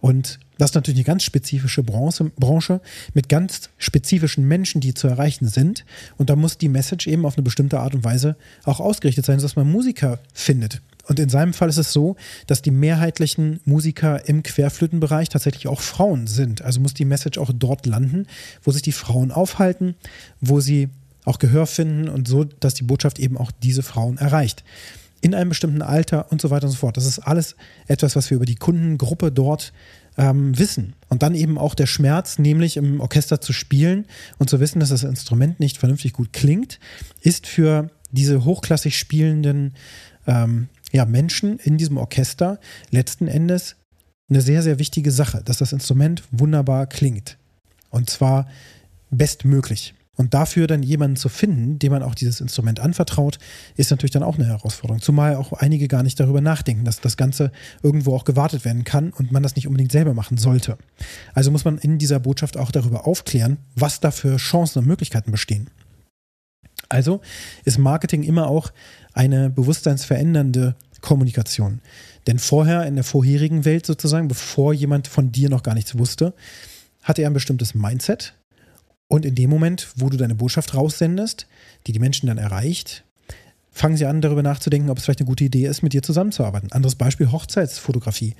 Und 0.00 0.38
das 0.58 0.70
ist 0.70 0.74
natürlich 0.74 0.98
eine 0.98 1.04
ganz 1.04 1.22
spezifische 1.22 1.82
Branche, 1.82 2.24
Branche 2.38 2.80
mit 3.14 3.28
ganz 3.28 3.70
spezifischen 3.78 4.46
Menschen, 4.46 4.80
die 4.80 4.92
zu 4.92 5.08
erreichen 5.08 5.48
sind. 5.48 5.86
Und 6.18 6.28
da 6.28 6.36
muss 6.36 6.58
die 6.58 6.68
Message 6.68 7.06
eben 7.06 7.24
auf 7.24 7.36
eine 7.36 7.44
bestimmte 7.44 7.80
Art 7.80 7.94
und 7.94 8.04
Weise 8.04 8.36
auch 8.64 8.80
ausgerichtet 8.80 9.24
sein, 9.24 9.38
sodass 9.38 9.56
man 9.56 9.70
Musiker 9.70 10.18
findet, 10.34 10.82
und 11.10 11.18
in 11.18 11.28
seinem 11.28 11.52
Fall 11.54 11.68
ist 11.68 11.76
es 11.76 11.92
so, 11.92 12.14
dass 12.46 12.62
die 12.62 12.70
mehrheitlichen 12.70 13.58
Musiker 13.64 14.28
im 14.28 14.44
Querflötenbereich 14.44 15.28
tatsächlich 15.28 15.66
auch 15.66 15.80
Frauen 15.80 16.28
sind. 16.28 16.62
Also 16.62 16.80
muss 16.80 16.94
die 16.94 17.04
Message 17.04 17.36
auch 17.36 17.50
dort 17.52 17.84
landen, 17.86 18.28
wo 18.62 18.70
sich 18.70 18.82
die 18.82 18.92
Frauen 18.92 19.32
aufhalten, 19.32 19.96
wo 20.40 20.60
sie 20.60 20.88
auch 21.24 21.40
Gehör 21.40 21.66
finden 21.66 22.08
und 22.08 22.28
so, 22.28 22.44
dass 22.44 22.74
die 22.74 22.84
Botschaft 22.84 23.18
eben 23.18 23.36
auch 23.36 23.50
diese 23.50 23.82
Frauen 23.82 24.18
erreicht. 24.18 24.62
In 25.20 25.34
einem 25.34 25.48
bestimmten 25.48 25.82
Alter 25.82 26.30
und 26.30 26.40
so 26.40 26.50
weiter 26.50 26.66
und 26.66 26.70
so 26.70 26.78
fort. 26.78 26.96
Das 26.96 27.06
ist 27.06 27.18
alles 27.18 27.56
etwas, 27.88 28.14
was 28.14 28.30
wir 28.30 28.36
über 28.36 28.46
die 28.46 28.54
Kundengruppe 28.54 29.32
dort 29.32 29.72
ähm, 30.16 30.56
wissen. 30.56 30.94
Und 31.08 31.24
dann 31.24 31.34
eben 31.34 31.58
auch 31.58 31.74
der 31.74 31.86
Schmerz, 31.86 32.38
nämlich 32.38 32.76
im 32.76 33.00
Orchester 33.00 33.40
zu 33.40 33.52
spielen 33.52 34.06
und 34.38 34.48
zu 34.48 34.60
wissen, 34.60 34.78
dass 34.78 34.90
das 34.90 35.02
Instrument 35.02 35.58
nicht 35.58 35.76
vernünftig 35.76 36.12
gut 36.12 36.32
klingt, 36.32 36.78
ist 37.20 37.48
für 37.48 37.90
diese 38.12 38.44
hochklassig 38.44 38.96
spielenden 38.96 39.74
ähm, 40.28 40.68
ja, 40.92 41.04
Menschen 41.04 41.58
in 41.58 41.78
diesem 41.78 41.96
Orchester 41.96 42.58
letzten 42.90 43.28
Endes 43.28 43.76
eine 44.28 44.40
sehr, 44.40 44.62
sehr 44.62 44.78
wichtige 44.78 45.10
Sache, 45.10 45.42
dass 45.44 45.58
das 45.58 45.72
Instrument 45.72 46.22
wunderbar 46.30 46.86
klingt. 46.86 47.36
Und 47.90 48.10
zwar 48.10 48.46
bestmöglich. 49.10 49.94
Und 50.16 50.34
dafür 50.34 50.66
dann 50.66 50.82
jemanden 50.82 51.16
zu 51.16 51.30
finden, 51.30 51.78
dem 51.78 51.92
man 51.92 52.02
auch 52.02 52.14
dieses 52.14 52.42
Instrument 52.42 52.78
anvertraut, 52.78 53.38
ist 53.76 53.90
natürlich 53.90 54.10
dann 54.10 54.22
auch 54.22 54.36
eine 54.36 54.46
Herausforderung. 54.46 55.00
Zumal 55.00 55.34
auch 55.36 55.54
einige 55.54 55.88
gar 55.88 56.02
nicht 56.02 56.20
darüber 56.20 56.42
nachdenken, 56.42 56.84
dass 56.84 57.00
das 57.00 57.16
Ganze 57.16 57.50
irgendwo 57.82 58.14
auch 58.14 58.24
gewartet 58.24 58.66
werden 58.66 58.84
kann 58.84 59.10
und 59.12 59.32
man 59.32 59.42
das 59.42 59.56
nicht 59.56 59.66
unbedingt 59.66 59.92
selber 59.92 60.12
machen 60.12 60.36
sollte. 60.36 60.76
Also 61.32 61.50
muss 61.50 61.64
man 61.64 61.78
in 61.78 61.98
dieser 61.98 62.20
Botschaft 62.20 62.58
auch 62.58 62.70
darüber 62.70 63.06
aufklären, 63.06 63.56
was 63.76 64.00
da 64.00 64.10
für 64.10 64.36
Chancen 64.36 64.80
und 64.80 64.86
Möglichkeiten 64.86 65.30
bestehen. 65.30 65.70
Also 66.90 67.22
ist 67.64 67.78
Marketing 67.78 68.22
immer 68.22 68.48
auch 68.48 68.70
eine 69.14 69.48
bewusstseinsverändernde 69.48 70.74
Kommunikation. 71.00 71.80
Denn 72.26 72.38
vorher, 72.38 72.84
in 72.84 72.96
der 72.96 73.04
vorherigen 73.04 73.64
Welt 73.64 73.86
sozusagen, 73.86 74.28
bevor 74.28 74.74
jemand 74.74 75.08
von 75.08 75.32
dir 75.32 75.48
noch 75.48 75.62
gar 75.62 75.74
nichts 75.74 75.96
wusste, 75.96 76.34
hatte 77.02 77.22
er 77.22 77.30
ein 77.30 77.34
bestimmtes 77.34 77.74
Mindset 77.74 78.34
Und 79.08 79.24
in 79.24 79.34
dem 79.34 79.50
Moment, 79.50 79.88
wo 79.96 80.10
du 80.10 80.16
deine 80.16 80.34
Botschaft 80.34 80.74
raussendest, 80.74 81.46
die 81.86 81.92
die 81.92 81.98
Menschen 81.98 82.26
dann 82.26 82.38
erreicht, 82.38 83.04
fangen 83.72 83.96
sie 83.96 84.06
an, 84.06 84.20
darüber 84.20 84.42
nachzudenken, 84.42 84.90
ob 84.90 84.98
es 84.98 85.04
vielleicht 85.04 85.20
eine 85.20 85.28
gute 85.28 85.44
Idee 85.44 85.66
ist, 85.66 85.82
mit 85.82 85.92
dir 85.92 86.02
zusammenzuarbeiten. 86.02 86.72
Anderes 86.72 86.96
Beispiel, 86.96 87.32
Hochzeitsfotografie. 87.32 88.34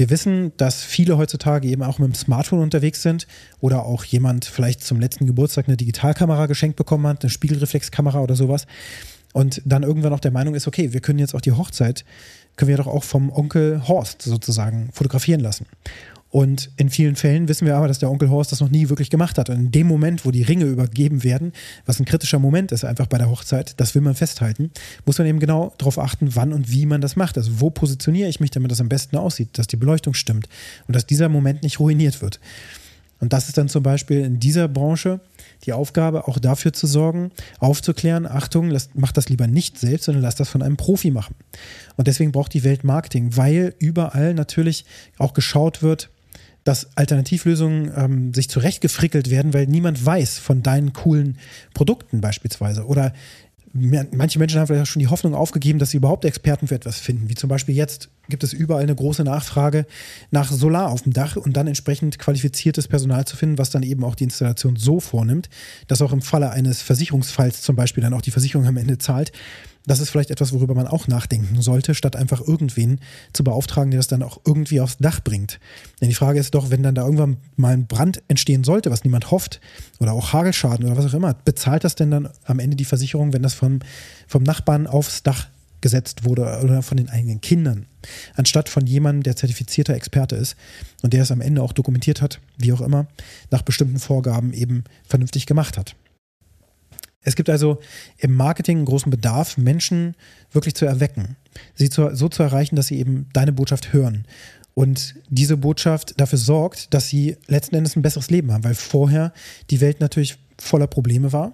Wir 0.00 0.08
wissen, 0.08 0.52
dass 0.56 0.82
viele 0.82 1.18
heutzutage 1.18 1.68
eben 1.68 1.82
auch 1.82 1.98
mit 1.98 2.08
dem 2.08 2.14
Smartphone 2.14 2.60
unterwegs 2.60 3.02
sind 3.02 3.26
oder 3.60 3.84
auch 3.84 4.02
jemand 4.02 4.46
vielleicht 4.46 4.82
zum 4.82 4.98
letzten 4.98 5.26
Geburtstag 5.26 5.68
eine 5.68 5.76
Digitalkamera 5.76 6.46
geschenkt 6.46 6.76
bekommen 6.76 7.06
hat, 7.06 7.22
eine 7.22 7.28
Spiegelreflexkamera 7.28 8.18
oder 8.20 8.34
sowas 8.34 8.66
und 9.34 9.60
dann 9.66 9.82
irgendwann 9.82 10.14
auch 10.14 10.20
der 10.20 10.30
Meinung 10.30 10.54
ist, 10.54 10.66
okay, 10.66 10.94
wir 10.94 11.00
können 11.00 11.18
jetzt 11.18 11.34
auch 11.34 11.42
die 11.42 11.52
Hochzeit, 11.52 12.06
können 12.56 12.70
wir 12.70 12.78
doch 12.78 12.86
auch 12.86 13.04
vom 13.04 13.30
Onkel 13.30 13.86
Horst 13.88 14.22
sozusagen 14.22 14.88
fotografieren 14.94 15.40
lassen. 15.40 15.66
Und 16.30 16.70
in 16.76 16.90
vielen 16.90 17.16
Fällen 17.16 17.48
wissen 17.48 17.66
wir 17.66 17.76
aber, 17.76 17.88
dass 17.88 17.98
der 17.98 18.10
Onkel 18.10 18.30
Horst 18.30 18.52
das 18.52 18.60
noch 18.60 18.70
nie 18.70 18.88
wirklich 18.88 19.10
gemacht 19.10 19.36
hat. 19.36 19.50
Und 19.50 19.56
in 19.56 19.70
dem 19.72 19.88
Moment, 19.88 20.24
wo 20.24 20.30
die 20.30 20.42
Ringe 20.42 20.64
übergeben 20.64 21.24
werden, 21.24 21.52
was 21.86 21.98
ein 21.98 22.04
kritischer 22.04 22.38
Moment 22.38 22.70
ist, 22.70 22.84
einfach 22.84 23.08
bei 23.08 23.18
der 23.18 23.28
Hochzeit, 23.28 23.74
das 23.78 23.96
will 23.96 24.02
man 24.02 24.14
festhalten, 24.14 24.70
muss 25.04 25.18
man 25.18 25.26
eben 25.26 25.40
genau 25.40 25.74
darauf 25.78 25.98
achten, 25.98 26.36
wann 26.36 26.52
und 26.52 26.70
wie 26.70 26.86
man 26.86 27.00
das 27.00 27.16
macht. 27.16 27.36
Also 27.36 27.60
wo 27.60 27.70
positioniere 27.70 28.28
ich 28.28 28.38
mich, 28.38 28.52
damit 28.52 28.70
das 28.70 28.80
am 28.80 28.88
besten 28.88 29.16
aussieht, 29.16 29.58
dass 29.58 29.66
die 29.66 29.76
Beleuchtung 29.76 30.14
stimmt 30.14 30.48
und 30.86 30.94
dass 30.94 31.04
dieser 31.04 31.28
Moment 31.28 31.64
nicht 31.64 31.80
ruiniert 31.80 32.22
wird. 32.22 32.38
Und 33.18 33.32
das 33.32 33.48
ist 33.48 33.58
dann 33.58 33.68
zum 33.68 33.82
Beispiel 33.82 34.20
in 34.20 34.40
dieser 34.40 34.66
Branche 34.68 35.20
die 35.64 35.72
Aufgabe, 35.74 36.26
auch 36.26 36.38
dafür 36.38 36.72
zu 36.72 36.86
sorgen, 36.86 37.32
aufzuklären, 37.58 38.24
Achtung, 38.24 38.70
lass, 38.70 38.90
mach 38.94 39.12
das 39.12 39.28
lieber 39.28 39.46
nicht 39.46 39.78
selbst, 39.78 40.04
sondern 40.04 40.22
lass 40.22 40.36
das 40.36 40.48
von 40.48 40.62
einem 40.62 40.78
Profi 40.78 41.10
machen. 41.10 41.34
Und 41.96 42.08
deswegen 42.08 42.32
braucht 42.32 42.54
die 42.54 42.64
Welt 42.64 42.82
Marketing, 42.82 43.36
weil 43.36 43.74
überall 43.78 44.32
natürlich 44.32 44.86
auch 45.18 45.34
geschaut 45.34 45.82
wird, 45.82 46.08
dass 46.64 46.96
Alternativlösungen 46.96 47.92
ähm, 47.96 48.34
sich 48.34 48.48
zurechtgefrickelt 48.48 49.30
werden, 49.30 49.54
weil 49.54 49.66
niemand 49.66 50.04
weiß 50.04 50.38
von 50.38 50.62
deinen 50.62 50.92
coolen 50.92 51.38
Produkten 51.74 52.20
beispielsweise. 52.20 52.86
Oder 52.86 53.12
manche 53.72 54.38
Menschen 54.38 54.58
haben 54.58 54.66
vielleicht 54.66 54.82
auch 54.82 54.92
schon 54.92 55.00
die 55.00 55.08
Hoffnung 55.08 55.34
aufgegeben, 55.34 55.78
dass 55.78 55.90
sie 55.90 55.98
überhaupt 55.98 56.24
Experten 56.24 56.66
für 56.66 56.74
etwas 56.74 56.98
finden. 56.98 57.28
Wie 57.28 57.34
zum 57.34 57.48
Beispiel 57.48 57.74
jetzt 57.74 58.08
gibt 58.28 58.42
es 58.42 58.52
überall 58.52 58.82
eine 58.82 58.94
große 58.94 59.22
Nachfrage 59.22 59.86
nach 60.30 60.50
Solar 60.50 60.90
auf 60.90 61.02
dem 61.02 61.12
Dach 61.12 61.36
und 61.36 61.56
dann 61.56 61.68
entsprechend 61.68 62.18
qualifiziertes 62.18 62.88
Personal 62.88 63.26
zu 63.26 63.36
finden, 63.36 63.58
was 63.58 63.70
dann 63.70 63.82
eben 63.82 64.02
auch 64.04 64.16
die 64.16 64.24
Installation 64.24 64.76
so 64.76 64.98
vornimmt, 64.98 65.48
dass 65.86 66.02
auch 66.02 66.12
im 66.12 66.22
Falle 66.22 66.50
eines 66.50 66.82
Versicherungsfalls 66.82 67.62
zum 67.62 67.76
Beispiel 67.76 68.02
dann 68.02 68.14
auch 68.14 68.22
die 68.22 68.32
Versicherung 68.32 68.66
am 68.66 68.76
Ende 68.76 68.98
zahlt, 68.98 69.30
das 69.86 70.00
ist 70.00 70.10
vielleicht 70.10 70.30
etwas, 70.30 70.52
worüber 70.52 70.74
man 70.74 70.86
auch 70.86 71.08
nachdenken 71.08 71.62
sollte, 71.62 71.94
statt 71.94 72.14
einfach 72.14 72.40
irgendwen 72.46 73.00
zu 73.32 73.44
beauftragen, 73.44 73.90
der 73.90 73.98
das 73.98 74.08
dann 74.08 74.22
auch 74.22 74.40
irgendwie 74.46 74.80
aufs 74.80 74.98
Dach 74.98 75.20
bringt. 75.20 75.58
Denn 76.00 76.08
die 76.08 76.14
Frage 76.14 76.38
ist 76.38 76.54
doch, 76.54 76.70
wenn 76.70 76.82
dann 76.82 76.94
da 76.94 77.04
irgendwann 77.04 77.38
mal 77.56 77.72
ein 77.72 77.86
Brand 77.86 78.22
entstehen 78.28 78.64
sollte, 78.64 78.90
was 78.90 79.04
niemand 79.04 79.30
hofft, 79.30 79.60
oder 79.98 80.12
auch 80.12 80.32
Hagelschaden 80.32 80.84
oder 80.86 80.96
was 80.96 81.06
auch 81.06 81.14
immer, 81.14 81.34
bezahlt 81.34 81.84
das 81.84 81.94
denn 81.94 82.10
dann 82.10 82.28
am 82.44 82.58
Ende 82.58 82.76
die 82.76 82.84
Versicherung, 82.84 83.32
wenn 83.32 83.42
das 83.42 83.54
vom, 83.54 83.80
vom 84.26 84.42
Nachbarn 84.42 84.86
aufs 84.86 85.22
Dach 85.22 85.48
gesetzt 85.80 86.24
wurde 86.24 86.60
oder 86.62 86.82
von 86.82 86.96
den 86.96 87.08
eigenen 87.08 87.40
Kindern, 87.40 87.86
anstatt 88.34 88.68
von 88.68 88.86
jemandem, 88.86 89.22
der 89.22 89.36
zertifizierter 89.36 89.94
Experte 89.94 90.36
ist 90.36 90.56
und 91.02 91.14
der 91.14 91.22
es 91.22 91.30
am 91.30 91.40
Ende 91.40 91.62
auch 91.62 91.72
dokumentiert 91.72 92.20
hat, 92.22 92.40
wie 92.58 92.72
auch 92.72 92.80
immer, 92.82 93.06
nach 93.50 93.62
bestimmten 93.62 93.98
Vorgaben 93.98 94.52
eben 94.52 94.84
vernünftig 95.06 95.46
gemacht 95.46 95.78
hat. 95.78 95.96
Es 97.22 97.36
gibt 97.36 97.50
also 97.50 97.78
im 98.18 98.34
Marketing 98.34 98.78
einen 98.78 98.86
großen 98.86 99.10
Bedarf, 99.10 99.58
Menschen 99.58 100.14
wirklich 100.52 100.74
zu 100.74 100.86
erwecken, 100.86 101.36
sie 101.74 101.90
zu, 101.90 102.14
so 102.14 102.28
zu 102.28 102.42
erreichen, 102.42 102.76
dass 102.76 102.86
sie 102.86 102.98
eben 102.98 103.28
deine 103.32 103.52
Botschaft 103.52 103.92
hören. 103.92 104.24
Und 104.74 105.16
diese 105.28 105.56
Botschaft 105.56 106.18
dafür 106.18 106.38
sorgt, 106.38 106.94
dass 106.94 107.08
sie 107.08 107.36
letzten 107.46 107.74
Endes 107.74 107.96
ein 107.96 108.02
besseres 108.02 108.30
Leben 108.30 108.52
haben, 108.52 108.64
weil 108.64 108.74
vorher 108.74 109.32
die 109.68 109.80
Welt 109.80 110.00
natürlich 110.00 110.38
voller 110.58 110.86
Probleme 110.86 111.32
war 111.32 111.52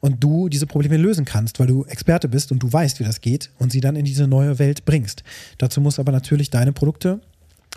und 0.00 0.22
du 0.22 0.48
diese 0.48 0.66
Probleme 0.66 0.96
lösen 0.96 1.24
kannst, 1.24 1.60
weil 1.60 1.66
du 1.66 1.84
Experte 1.84 2.28
bist 2.28 2.52
und 2.52 2.62
du 2.62 2.72
weißt, 2.72 3.00
wie 3.00 3.04
das 3.04 3.20
geht 3.20 3.50
und 3.58 3.70
sie 3.70 3.80
dann 3.80 3.96
in 3.96 4.04
diese 4.04 4.26
neue 4.26 4.58
Welt 4.58 4.84
bringst. 4.84 5.22
Dazu 5.58 5.80
muss 5.80 5.98
aber 5.98 6.12
natürlich 6.12 6.50
deine 6.50 6.72
Produkte, 6.72 7.20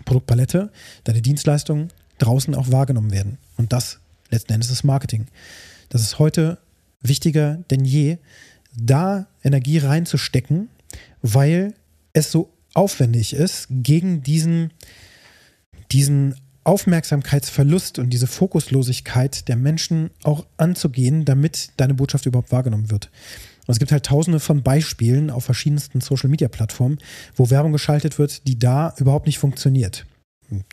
Produktpalette, 0.05 0.71
deine 1.03 1.21
Dienstleistungen 1.21 1.89
draußen 2.19 2.55
auch 2.55 2.71
wahrgenommen 2.71 3.11
werden. 3.11 3.37
Und 3.57 3.73
das 3.73 3.99
letzten 4.29 4.53
Endes 4.53 4.71
ist 4.71 4.83
Marketing. 4.83 5.27
Das 5.89 6.01
ist 6.01 6.19
heute 6.19 6.57
wichtiger 7.01 7.63
denn 7.69 7.85
je, 7.85 8.17
da 8.75 9.27
Energie 9.43 9.79
reinzustecken, 9.79 10.69
weil 11.21 11.73
es 12.13 12.31
so 12.31 12.53
aufwendig 12.73 13.33
ist, 13.33 13.67
gegen 13.69 14.21
diesen, 14.21 14.71
diesen 15.91 16.35
Aufmerksamkeitsverlust 16.63 17.97
und 17.97 18.09
diese 18.09 18.27
Fokuslosigkeit 18.27 19.47
der 19.47 19.55
Menschen 19.55 20.11
auch 20.23 20.45
anzugehen, 20.57 21.25
damit 21.25 21.71
deine 21.77 21.93
Botschaft 21.93 22.25
überhaupt 22.25 22.51
wahrgenommen 22.51 22.91
wird. 22.91 23.09
Und 23.65 23.73
es 23.73 23.79
gibt 23.79 23.91
halt 23.91 24.05
tausende 24.05 24.39
von 24.39 24.63
Beispielen 24.63 25.29
auf 25.29 25.45
verschiedensten 25.45 26.01
Social-Media-Plattformen, 26.01 26.99
wo 27.35 27.49
Werbung 27.49 27.71
geschaltet 27.71 28.19
wird, 28.19 28.47
die 28.47 28.59
da 28.59 28.93
überhaupt 28.97 29.27
nicht 29.27 29.39
funktioniert. 29.39 30.05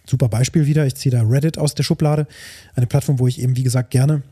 super 0.07 0.29
Beispiel 0.29 0.67
wieder, 0.67 0.87
ich 0.87 0.95
ziehe 0.95 1.13
da 1.13 1.23
Reddit 1.23 1.59
aus 1.59 1.75
der 1.75 1.83
Schublade, 1.83 2.27
eine 2.75 2.87
Plattform, 2.87 3.19
wo 3.19 3.27
ich 3.27 3.41
eben, 3.41 3.57
wie 3.57 3.65
gesagt, 3.65 3.91
gerne 3.91 4.23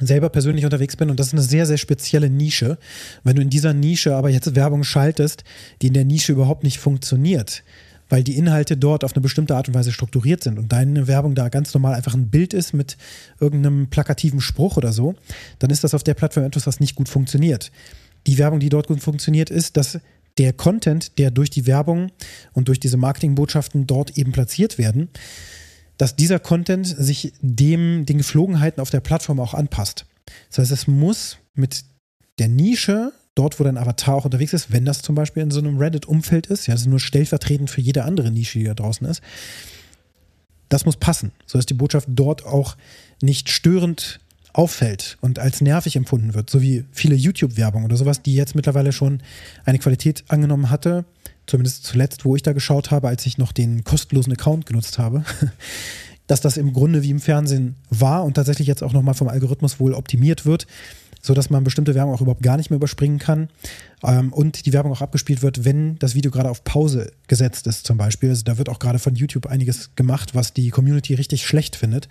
selber 0.00 0.28
persönlich 0.28 0.64
unterwegs 0.64 0.96
bin 0.96 1.10
und 1.10 1.20
das 1.20 1.28
ist 1.28 1.34
eine 1.34 1.42
sehr, 1.42 1.66
sehr 1.66 1.78
spezielle 1.78 2.30
Nische. 2.30 2.78
Wenn 3.22 3.36
du 3.36 3.42
in 3.42 3.50
dieser 3.50 3.72
Nische 3.72 4.14
aber 4.14 4.30
jetzt 4.30 4.54
Werbung 4.54 4.84
schaltest, 4.84 5.44
die 5.82 5.88
in 5.88 5.94
der 5.94 6.04
Nische 6.04 6.32
überhaupt 6.32 6.64
nicht 6.64 6.78
funktioniert, 6.78 7.62
weil 8.08 8.22
die 8.22 8.36
Inhalte 8.36 8.76
dort 8.76 9.04
auf 9.04 9.14
eine 9.14 9.22
bestimmte 9.22 9.56
Art 9.56 9.68
und 9.68 9.74
Weise 9.74 9.92
strukturiert 9.92 10.42
sind 10.42 10.58
und 10.58 10.72
deine 10.72 11.06
Werbung 11.06 11.34
da 11.34 11.48
ganz 11.48 11.72
normal 11.74 11.94
einfach 11.94 12.14
ein 12.14 12.28
Bild 12.28 12.54
ist 12.54 12.72
mit 12.72 12.96
irgendeinem 13.40 13.88
plakativen 13.88 14.40
Spruch 14.40 14.76
oder 14.76 14.92
so, 14.92 15.14
dann 15.58 15.70
ist 15.70 15.84
das 15.84 15.94
auf 15.94 16.04
der 16.04 16.14
Plattform 16.14 16.44
etwas, 16.44 16.66
was 16.66 16.80
nicht 16.80 16.96
gut 16.96 17.08
funktioniert. 17.08 17.70
Die 18.26 18.38
Werbung, 18.38 18.60
die 18.60 18.68
dort 18.68 18.88
gut 18.88 19.00
funktioniert, 19.00 19.50
ist, 19.50 19.76
dass 19.76 19.98
der 20.38 20.52
Content, 20.52 21.18
der 21.18 21.30
durch 21.30 21.50
die 21.50 21.66
Werbung 21.66 22.10
und 22.52 22.68
durch 22.68 22.80
diese 22.80 22.96
Marketingbotschaften 22.96 23.86
dort 23.86 24.18
eben 24.18 24.32
platziert 24.32 24.78
werden, 24.78 25.08
dass 25.96 26.16
dieser 26.16 26.38
Content 26.38 26.86
sich 26.86 27.32
dem, 27.40 28.06
den 28.06 28.18
Geflogenheiten 28.18 28.80
auf 28.80 28.90
der 28.90 29.00
Plattform 29.00 29.40
auch 29.40 29.54
anpasst. 29.54 30.06
Das 30.48 30.58
heißt, 30.58 30.72
es 30.72 30.86
muss 30.86 31.38
mit 31.54 31.84
der 32.38 32.48
Nische, 32.48 33.12
dort 33.34 33.60
wo 33.60 33.64
dein 33.64 33.78
Avatar 33.78 34.16
auch 34.16 34.24
unterwegs 34.24 34.52
ist, 34.52 34.72
wenn 34.72 34.84
das 34.84 35.02
zum 35.02 35.14
Beispiel 35.14 35.42
in 35.42 35.50
so 35.50 35.60
einem 35.60 35.78
Reddit-Umfeld 35.78 36.46
ist, 36.46 36.66
ja, 36.66 36.74
das 36.74 36.82
ist 36.82 36.88
nur 36.88 37.00
stellvertretend 37.00 37.70
für 37.70 37.80
jede 37.80 38.04
andere 38.04 38.30
Nische, 38.30 38.58
die 38.58 38.64
da 38.64 38.74
draußen 38.74 39.06
ist, 39.06 39.22
das 40.68 40.84
muss 40.84 40.96
passen, 40.96 41.32
sodass 41.46 41.66
die 41.66 41.74
Botschaft 41.74 42.08
dort 42.10 42.44
auch 42.44 42.76
nicht 43.22 43.50
störend 43.50 44.20
auffällt 44.52 45.18
und 45.20 45.38
als 45.38 45.60
nervig 45.60 45.96
empfunden 45.96 46.34
wird, 46.34 46.48
so 46.48 46.62
wie 46.62 46.84
viele 46.92 47.16
YouTube-Werbung 47.16 47.84
oder 47.84 47.96
sowas, 47.96 48.22
die 48.22 48.34
jetzt 48.34 48.54
mittlerweile 48.54 48.92
schon 48.92 49.20
eine 49.64 49.78
Qualität 49.78 50.24
angenommen 50.28 50.70
hatte, 50.70 51.04
zumindest 51.46 51.84
zuletzt, 51.84 52.24
wo 52.24 52.36
ich 52.36 52.42
da 52.42 52.52
geschaut 52.52 52.90
habe, 52.90 53.08
als 53.08 53.26
ich 53.26 53.38
noch 53.38 53.52
den 53.52 53.84
kostenlosen 53.84 54.32
Account 54.32 54.66
genutzt 54.66 54.98
habe, 54.98 55.24
dass 56.26 56.40
das 56.40 56.56
im 56.56 56.72
Grunde 56.72 57.02
wie 57.02 57.10
im 57.10 57.20
Fernsehen 57.20 57.76
war 57.90 58.24
und 58.24 58.34
tatsächlich 58.34 58.68
jetzt 58.68 58.82
auch 58.82 58.92
nochmal 58.92 59.14
vom 59.14 59.28
Algorithmus 59.28 59.78
wohl 59.78 59.92
optimiert 59.94 60.46
wird, 60.46 60.66
sodass 61.20 61.50
man 61.50 61.64
bestimmte 61.64 61.94
Werbung 61.94 62.14
auch 62.14 62.20
überhaupt 62.20 62.42
gar 62.42 62.56
nicht 62.56 62.70
mehr 62.70 62.76
überspringen 62.76 63.18
kann 63.18 63.48
ähm, 64.02 64.32
und 64.32 64.66
die 64.66 64.72
Werbung 64.72 64.92
auch 64.92 65.02
abgespielt 65.02 65.42
wird, 65.42 65.64
wenn 65.64 65.98
das 65.98 66.14
Video 66.14 66.30
gerade 66.30 66.50
auf 66.50 66.64
Pause 66.64 67.12
gesetzt 67.28 67.66
ist 67.66 67.86
zum 67.86 67.98
Beispiel. 67.98 68.30
Also 68.30 68.42
da 68.44 68.58
wird 68.58 68.68
auch 68.68 68.78
gerade 68.78 68.98
von 68.98 69.14
YouTube 69.14 69.46
einiges 69.46 69.90
gemacht, 69.96 70.34
was 70.34 70.52
die 70.52 70.70
Community 70.70 71.14
richtig 71.14 71.46
schlecht 71.46 71.76
findet. 71.76 72.08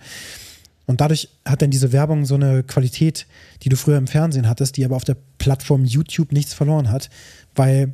Und 0.86 1.00
dadurch 1.00 1.30
hat 1.44 1.62
dann 1.62 1.70
diese 1.70 1.92
Werbung 1.92 2.26
so 2.26 2.34
eine 2.34 2.62
Qualität, 2.62 3.26
die 3.62 3.68
du 3.68 3.76
früher 3.76 3.96
im 3.96 4.06
Fernsehen 4.06 4.48
hattest, 4.48 4.76
die 4.76 4.84
aber 4.84 4.96
auf 4.96 5.04
der 5.04 5.16
Plattform 5.38 5.84
YouTube 5.84 6.32
nichts 6.32 6.52
verloren 6.52 6.90
hat, 6.90 7.08
weil 7.54 7.92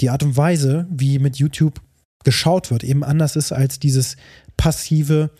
die 0.00 0.10
Art 0.10 0.22
und 0.22 0.36
Weise, 0.36 0.86
wie 0.90 1.18
mit 1.18 1.36
YouTube 1.36 1.80
geschaut 2.24 2.70
wird, 2.70 2.84
eben 2.84 3.04
anders 3.04 3.36
ist 3.36 3.52
als 3.52 3.78
dieses 3.78 4.16
passive 4.56 5.30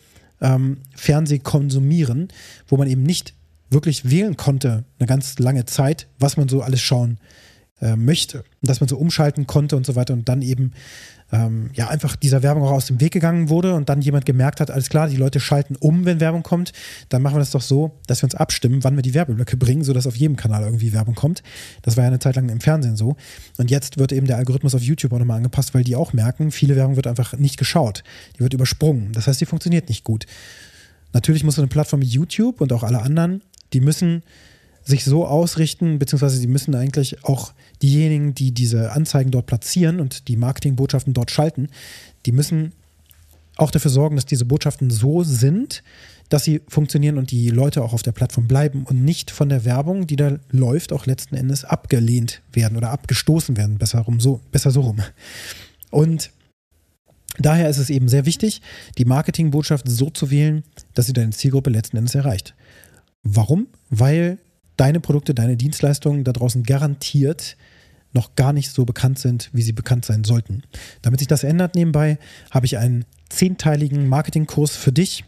ähm, 0.41 0.77
Fernsehkonsumieren, 0.95 2.27
wo 2.67 2.77
man 2.77 2.87
eben 2.87 3.03
nicht 3.03 3.33
wirklich 3.69 4.09
wählen 4.09 4.37
konnte, 4.37 4.85
eine 4.99 5.07
ganz 5.07 5.39
lange 5.39 5.65
Zeit, 5.65 6.07
was 6.19 6.37
man 6.37 6.47
so 6.47 6.61
alles 6.61 6.81
schauen 6.81 7.19
äh, 7.81 7.95
möchte. 7.95 8.43
Dass 8.61 8.79
man 8.79 8.87
so 8.87 8.97
umschalten 8.97 9.47
konnte 9.47 9.75
und 9.75 9.85
so 9.85 9.95
weiter 9.95 10.13
und 10.13 10.29
dann 10.29 10.41
eben 10.41 10.71
ähm, 11.31 11.71
ja 11.73 11.89
einfach 11.89 12.15
dieser 12.15 12.43
Werbung 12.43 12.63
auch 12.63 12.71
aus 12.71 12.85
dem 12.85 13.01
Weg 13.01 13.13
gegangen 13.13 13.49
wurde 13.49 13.73
und 13.73 13.89
dann 13.89 14.01
jemand 14.01 14.25
gemerkt 14.25 14.59
hat, 14.61 14.71
alles 14.71 14.89
klar, 14.89 15.07
die 15.07 15.15
Leute 15.17 15.39
schalten 15.39 15.75
um, 15.75 16.05
wenn 16.05 16.19
Werbung 16.19 16.43
kommt, 16.43 16.71
dann 17.09 17.21
machen 17.21 17.35
wir 17.35 17.39
das 17.39 17.51
doch 17.51 17.61
so, 17.61 17.99
dass 18.07 18.21
wir 18.21 18.25
uns 18.27 18.35
abstimmen, 18.35 18.83
wann 18.83 18.95
wir 18.95 19.01
die 19.01 19.13
Werbeblöcke 19.13 19.57
bringen, 19.57 19.83
sodass 19.83 20.07
auf 20.07 20.15
jedem 20.15 20.35
Kanal 20.35 20.63
irgendwie 20.63 20.93
Werbung 20.93 21.15
kommt. 21.15 21.43
Das 21.81 21.97
war 21.97 22.03
ja 22.03 22.09
eine 22.09 22.19
Zeit 22.19 22.35
lang 22.35 22.49
im 22.49 22.61
Fernsehen 22.61 22.95
so. 22.95 23.15
Und 23.57 23.71
jetzt 23.71 23.97
wird 23.97 24.11
eben 24.11 24.27
der 24.27 24.37
Algorithmus 24.37 24.75
auf 24.75 24.81
YouTube 24.81 25.13
auch 25.13 25.19
nochmal 25.19 25.37
angepasst, 25.37 25.73
weil 25.73 25.83
die 25.83 25.95
auch 25.95 26.13
merken, 26.13 26.51
viele 26.51 26.75
Werbung 26.75 26.95
wird 26.95 27.07
einfach 27.07 27.33
nicht 27.37 27.57
geschaut. 27.57 28.03
Die 28.35 28.41
wird 28.41 28.53
übersprungen. 28.53 29.11
Das 29.13 29.27
heißt, 29.27 29.41
die 29.41 29.45
funktioniert 29.45 29.89
nicht 29.89 30.03
gut. 30.03 30.25
Natürlich 31.13 31.43
muss 31.43 31.55
so 31.55 31.61
eine 31.61 31.69
Plattform 31.69 32.01
wie 32.01 32.07
YouTube 32.07 32.61
und 32.61 32.71
auch 32.73 32.83
alle 32.83 33.01
anderen, 33.01 33.41
die 33.73 33.79
müssen 33.79 34.21
sich 34.85 35.03
so 35.03 35.25
ausrichten, 35.25 35.99
beziehungsweise 35.99 36.37
sie 36.37 36.47
müssen 36.47 36.75
eigentlich 36.75 37.23
auch 37.23 37.53
diejenigen, 37.81 38.35
die 38.35 38.51
diese 38.51 38.91
Anzeigen 38.91 39.31
dort 39.31 39.47
platzieren 39.47 39.99
und 39.99 40.27
die 40.27 40.37
Marketingbotschaften 40.37 41.13
dort 41.13 41.31
schalten, 41.31 41.69
die 42.25 42.31
müssen 42.31 42.71
auch 43.57 43.71
dafür 43.71 43.91
sorgen, 43.91 44.15
dass 44.15 44.25
diese 44.25 44.45
Botschaften 44.45 44.91
so 44.91 45.23
sind, 45.23 45.83
dass 46.29 46.43
sie 46.43 46.61
funktionieren 46.67 47.17
und 47.17 47.31
die 47.31 47.49
Leute 47.49 47.83
auch 47.83 47.93
auf 47.93 48.03
der 48.03 48.11
Plattform 48.11 48.47
bleiben 48.47 48.83
und 48.83 49.03
nicht 49.03 49.31
von 49.31 49.49
der 49.49 49.65
Werbung, 49.65 50.07
die 50.07 50.15
da 50.15 50.37
läuft, 50.51 50.93
auch 50.93 51.05
letzten 51.05 51.35
Endes 51.35 51.65
abgelehnt 51.65 52.41
werden 52.51 52.77
oder 52.77 52.91
abgestoßen 52.91 53.57
werden. 53.57 53.77
Besser, 53.77 53.99
rum, 54.01 54.19
so, 54.19 54.41
besser 54.51 54.71
so 54.71 54.81
rum. 54.81 55.01
Und 55.91 56.31
daher 57.37 57.69
ist 57.69 57.77
es 57.77 57.89
eben 57.89 58.07
sehr 58.09 58.25
wichtig, 58.25 58.61
die 58.97 59.05
Marketingbotschaft 59.05 59.87
so 59.87 60.09
zu 60.09 60.31
wählen, 60.31 60.63
dass 60.93 61.05
sie 61.05 61.13
deine 61.13 61.31
Zielgruppe 61.31 61.69
letzten 61.69 61.97
Endes 61.97 62.15
erreicht. 62.15 62.55
Warum? 63.23 63.67
Weil 63.89 64.39
deine 64.77 64.99
Produkte, 64.99 65.33
deine 65.33 65.57
Dienstleistungen 65.57 66.23
da 66.23 66.33
draußen 66.33 66.63
garantiert 66.63 67.57
noch 68.15 68.35
gar 68.35 68.53
nicht 68.53 68.71
so 68.71 68.85
bekannt 68.85 69.19
sind, 69.19 69.49
wie 69.53 69.61
sie 69.61 69.73
bekannt 69.73 70.05
sein 70.05 70.23
sollten. 70.23 70.63
Damit 71.01 71.19
sich 71.19 71.27
das 71.27 71.43
ändert 71.43 71.75
nebenbei, 71.75 72.17
habe 72.49 72.65
ich 72.65 72.77
einen 72.77 73.05
zehnteiligen 73.29 74.07
Marketingkurs 74.07 74.75
für 74.75 74.93
dich, 74.93 75.25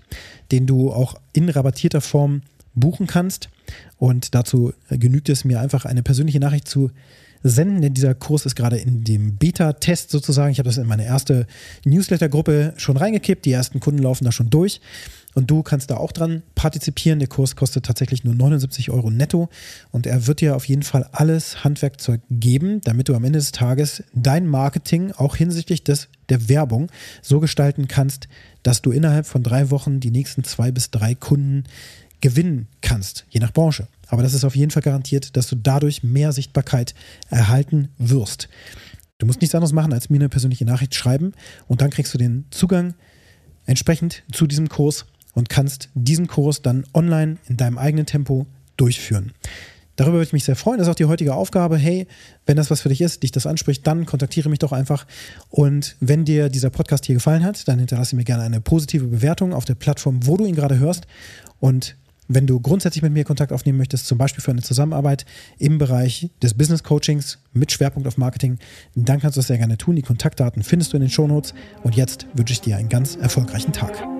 den 0.52 0.66
du 0.66 0.92
auch 0.92 1.20
in 1.34 1.50
rabattierter 1.50 2.02
Form 2.02 2.42
buchen 2.74 3.06
kannst. 3.06 3.50
Und 3.98 4.34
dazu 4.34 4.74
genügt 4.90 5.30
es 5.30 5.44
mir 5.44 5.60
einfach 5.60 5.86
eine 5.86 6.02
persönliche 6.02 6.40
Nachricht 6.40 6.68
zu 6.68 6.92
senden, 7.44 7.82
denn 7.82 7.94
dieser 7.94 8.16
Kurs 8.16 8.46
ist 8.46 8.56
gerade 8.56 8.78
in 8.78 9.04
dem 9.04 9.36
Beta-Test 9.36 10.10
sozusagen. 10.10 10.52
Ich 10.52 10.60
habe 10.60 10.70
das 10.70 10.78
in 10.78 10.88
meine 10.88 11.06
erste 11.06 11.46
Newsletter-Gruppe 11.86 12.74
schon 12.78 12.98
reingekippt. 12.98 13.46
Die 13.46 13.52
ersten 13.52 13.80
Kunden 13.80 14.02
laufen 14.02 14.26
da 14.26 14.32
schon 14.32 14.50
durch. 14.50 14.82
Und 15.38 15.52
du 15.52 15.62
kannst 15.62 15.92
da 15.92 15.98
auch 15.98 16.14
dran 16.14 16.42
partizipieren. 16.56 17.20
Der 17.20 17.28
Kurs 17.28 17.56
kostet 17.56 17.86
tatsächlich 17.86 18.24
nur 18.24 18.34
79 18.34 18.90
Euro 18.90 19.12
netto. 19.12 19.50
Und 19.92 20.08
er 20.08 20.26
wird 20.26 20.42
dir 20.42 20.56
auf 20.56 20.66
jeden 20.68 20.82
Fall 20.82 21.08
alles 21.12 21.64
Handwerkzeug 21.64 22.22
geben, 22.32 22.82
damit 22.82 23.08
du 23.08 23.14
am 23.14 23.24
Ende 23.24 23.38
des 23.38 23.52
Tages 23.52 24.04
dein 24.16 24.48
Marketing 24.48 25.12
auch 25.12 25.36
hinsichtlich 25.36 25.84
des, 25.84 26.08
der 26.30 26.50
Werbung 26.50 26.90
so 27.22 27.40
gestalten 27.40 27.88
kannst, 27.88 28.28
dass 28.64 28.82
du 28.82 28.90
innerhalb 28.90 29.28
von 29.28 29.44
drei 29.44 29.70
Wochen 29.70 30.00
die 30.00 30.10
nächsten 30.10 30.44
zwei 30.44 30.72
bis 30.72 30.90
drei 30.90 31.14
Kunden 31.14 31.66
gewinnen 32.20 32.68
kannst, 32.82 33.28
je 33.30 33.40
nach 33.40 33.54
Branche. 33.54 33.88
Aber 34.08 34.24
das 34.24 34.34
ist 34.34 34.44
auf 34.44 34.56
jeden 34.56 34.72
Fall 34.72 34.82
garantiert, 34.82 35.38
dass 35.38 35.46
du 35.46 35.56
dadurch 35.56 36.02
mehr 36.02 36.32
Sichtbarkeit 36.32 36.96
erhalten 37.30 37.90
wirst. 38.00 38.50
Du 39.20 39.28
musst 39.28 39.42
nichts 39.42 39.54
anderes 39.54 39.72
machen, 39.72 39.94
als 39.94 40.10
mir 40.10 40.18
eine 40.18 40.30
persönliche 40.30 40.66
Nachricht 40.66 40.96
schreiben 40.96 41.34
und 41.68 41.82
dann 41.82 41.92
kriegst 41.92 42.12
du 42.16 42.18
den 42.18 42.46
Zugang 42.50 42.96
entsprechend 43.68 44.24
zu 44.32 44.48
diesem 44.48 44.68
Kurs 44.68 45.06
und 45.38 45.50
kannst 45.50 45.90
diesen 45.94 46.26
Kurs 46.26 46.64
dann 46.64 46.84
online 46.96 47.38
in 47.48 47.58
deinem 47.58 47.78
eigenen 47.78 48.08
Tempo 48.08 48.48
durchführen. 48.76 49.34
Darüber 49.96 50.14
würde 50.18 50.26
ich 50.26 50.34
mich 50.34 50.46
sehr 50.46 50.56
freuen. 50.56 50.80
Das 50.80 50.88
ist 50.88 50.92
auch 50.92 50.96
die 50.96 51.06
heutige 51.06 51.36
Aufgabe. 51.36 51.78
Hey, 51.78 52.08
wenn 52.48 52.58
das 52.58 52.72
was 52.72 52.82
für 52.82 52.90
dich 52.90 53.02
ist, 53.02 53.22
dich 53.22 53.32
das 53.32 53.46
anspricht, 53.46 53.86
dann 53.86 54.08
kontaktiere 54.08 54.50
mich 54.50 54.58
doch 54.58 54.72
einfach. 54.72 55.06
Und 55.52 55.96
wenn 56.00 56.26
dir 56.26 56.50
dieser 56.50 56.72
Podcast 56.72 57.06
hier 57.06 57.14
gefallen 57.14 57.44
hat, 57.44 57.68
dann 57.68 57.78
hinterlasse 57.78 58.16
mir 58.16 58.24
gerne 58.24 58.42
eine 58.42 58.62
positive 58.62 59.06
Bewertung 59.06 59.54
auf 59.54 59.64
der 59.64 59.76
Plattform, 59.76 60.26
wo 60.26 60.38
du 60.38 60.46
ihn 60.46 60.56
gerade 60.56 60.80
hörst. 60.80 61.06
Und 61.60 61.96
wenn 62.28 62.48
du 62.48 62.60
grundsätzlich 62.60 63.04
mit 63.04 63.14
mir 63.14 63.24
Kontakt 63.24 63.54
aufnehmen 63.54 63.78
möchtest, 63.78 64.08
zum 64.08 64.18
Beispiel 64.18 64.44
für 64.44 64.50
eine 64.50 64.64
Zusammenarbeit 64.64 65.28
im 65.60 65.78
Bereich 65.78 66.32
des 66.42 66.56
Business 66.56 66.82
Coachings 66.82 67.38
mit 67.54 67.72
Schwerpunkt 67.72 68.08
auf 68.08 68.18
Marketing, 68.18 68.58
dann 68.96 69.20
kannst 69.20 69.38
du 69.38 69.40
das 69.40 69.48
sehr 69.48 69.60
gerne 69.60 69.78
tun. 69.78 69.96
Die 69.96 70.02
Kontaktdaten 70.02 70.64
findest 70.64 70.94
du 70.94 70.98
in 70.98 71.02
den 71.02 71.12
Shownotes. 71.12 71.54
Und 71.84 71.96
jetzt 71.96 72.26
wünsche 72.34 72.54
ich 72.54 72.62
dir 72.62 72.78
einen 72.78 72.90
ganz 72.90 73.16
erfolgreichen 73.16 73.72
Tag. 73.72 74.17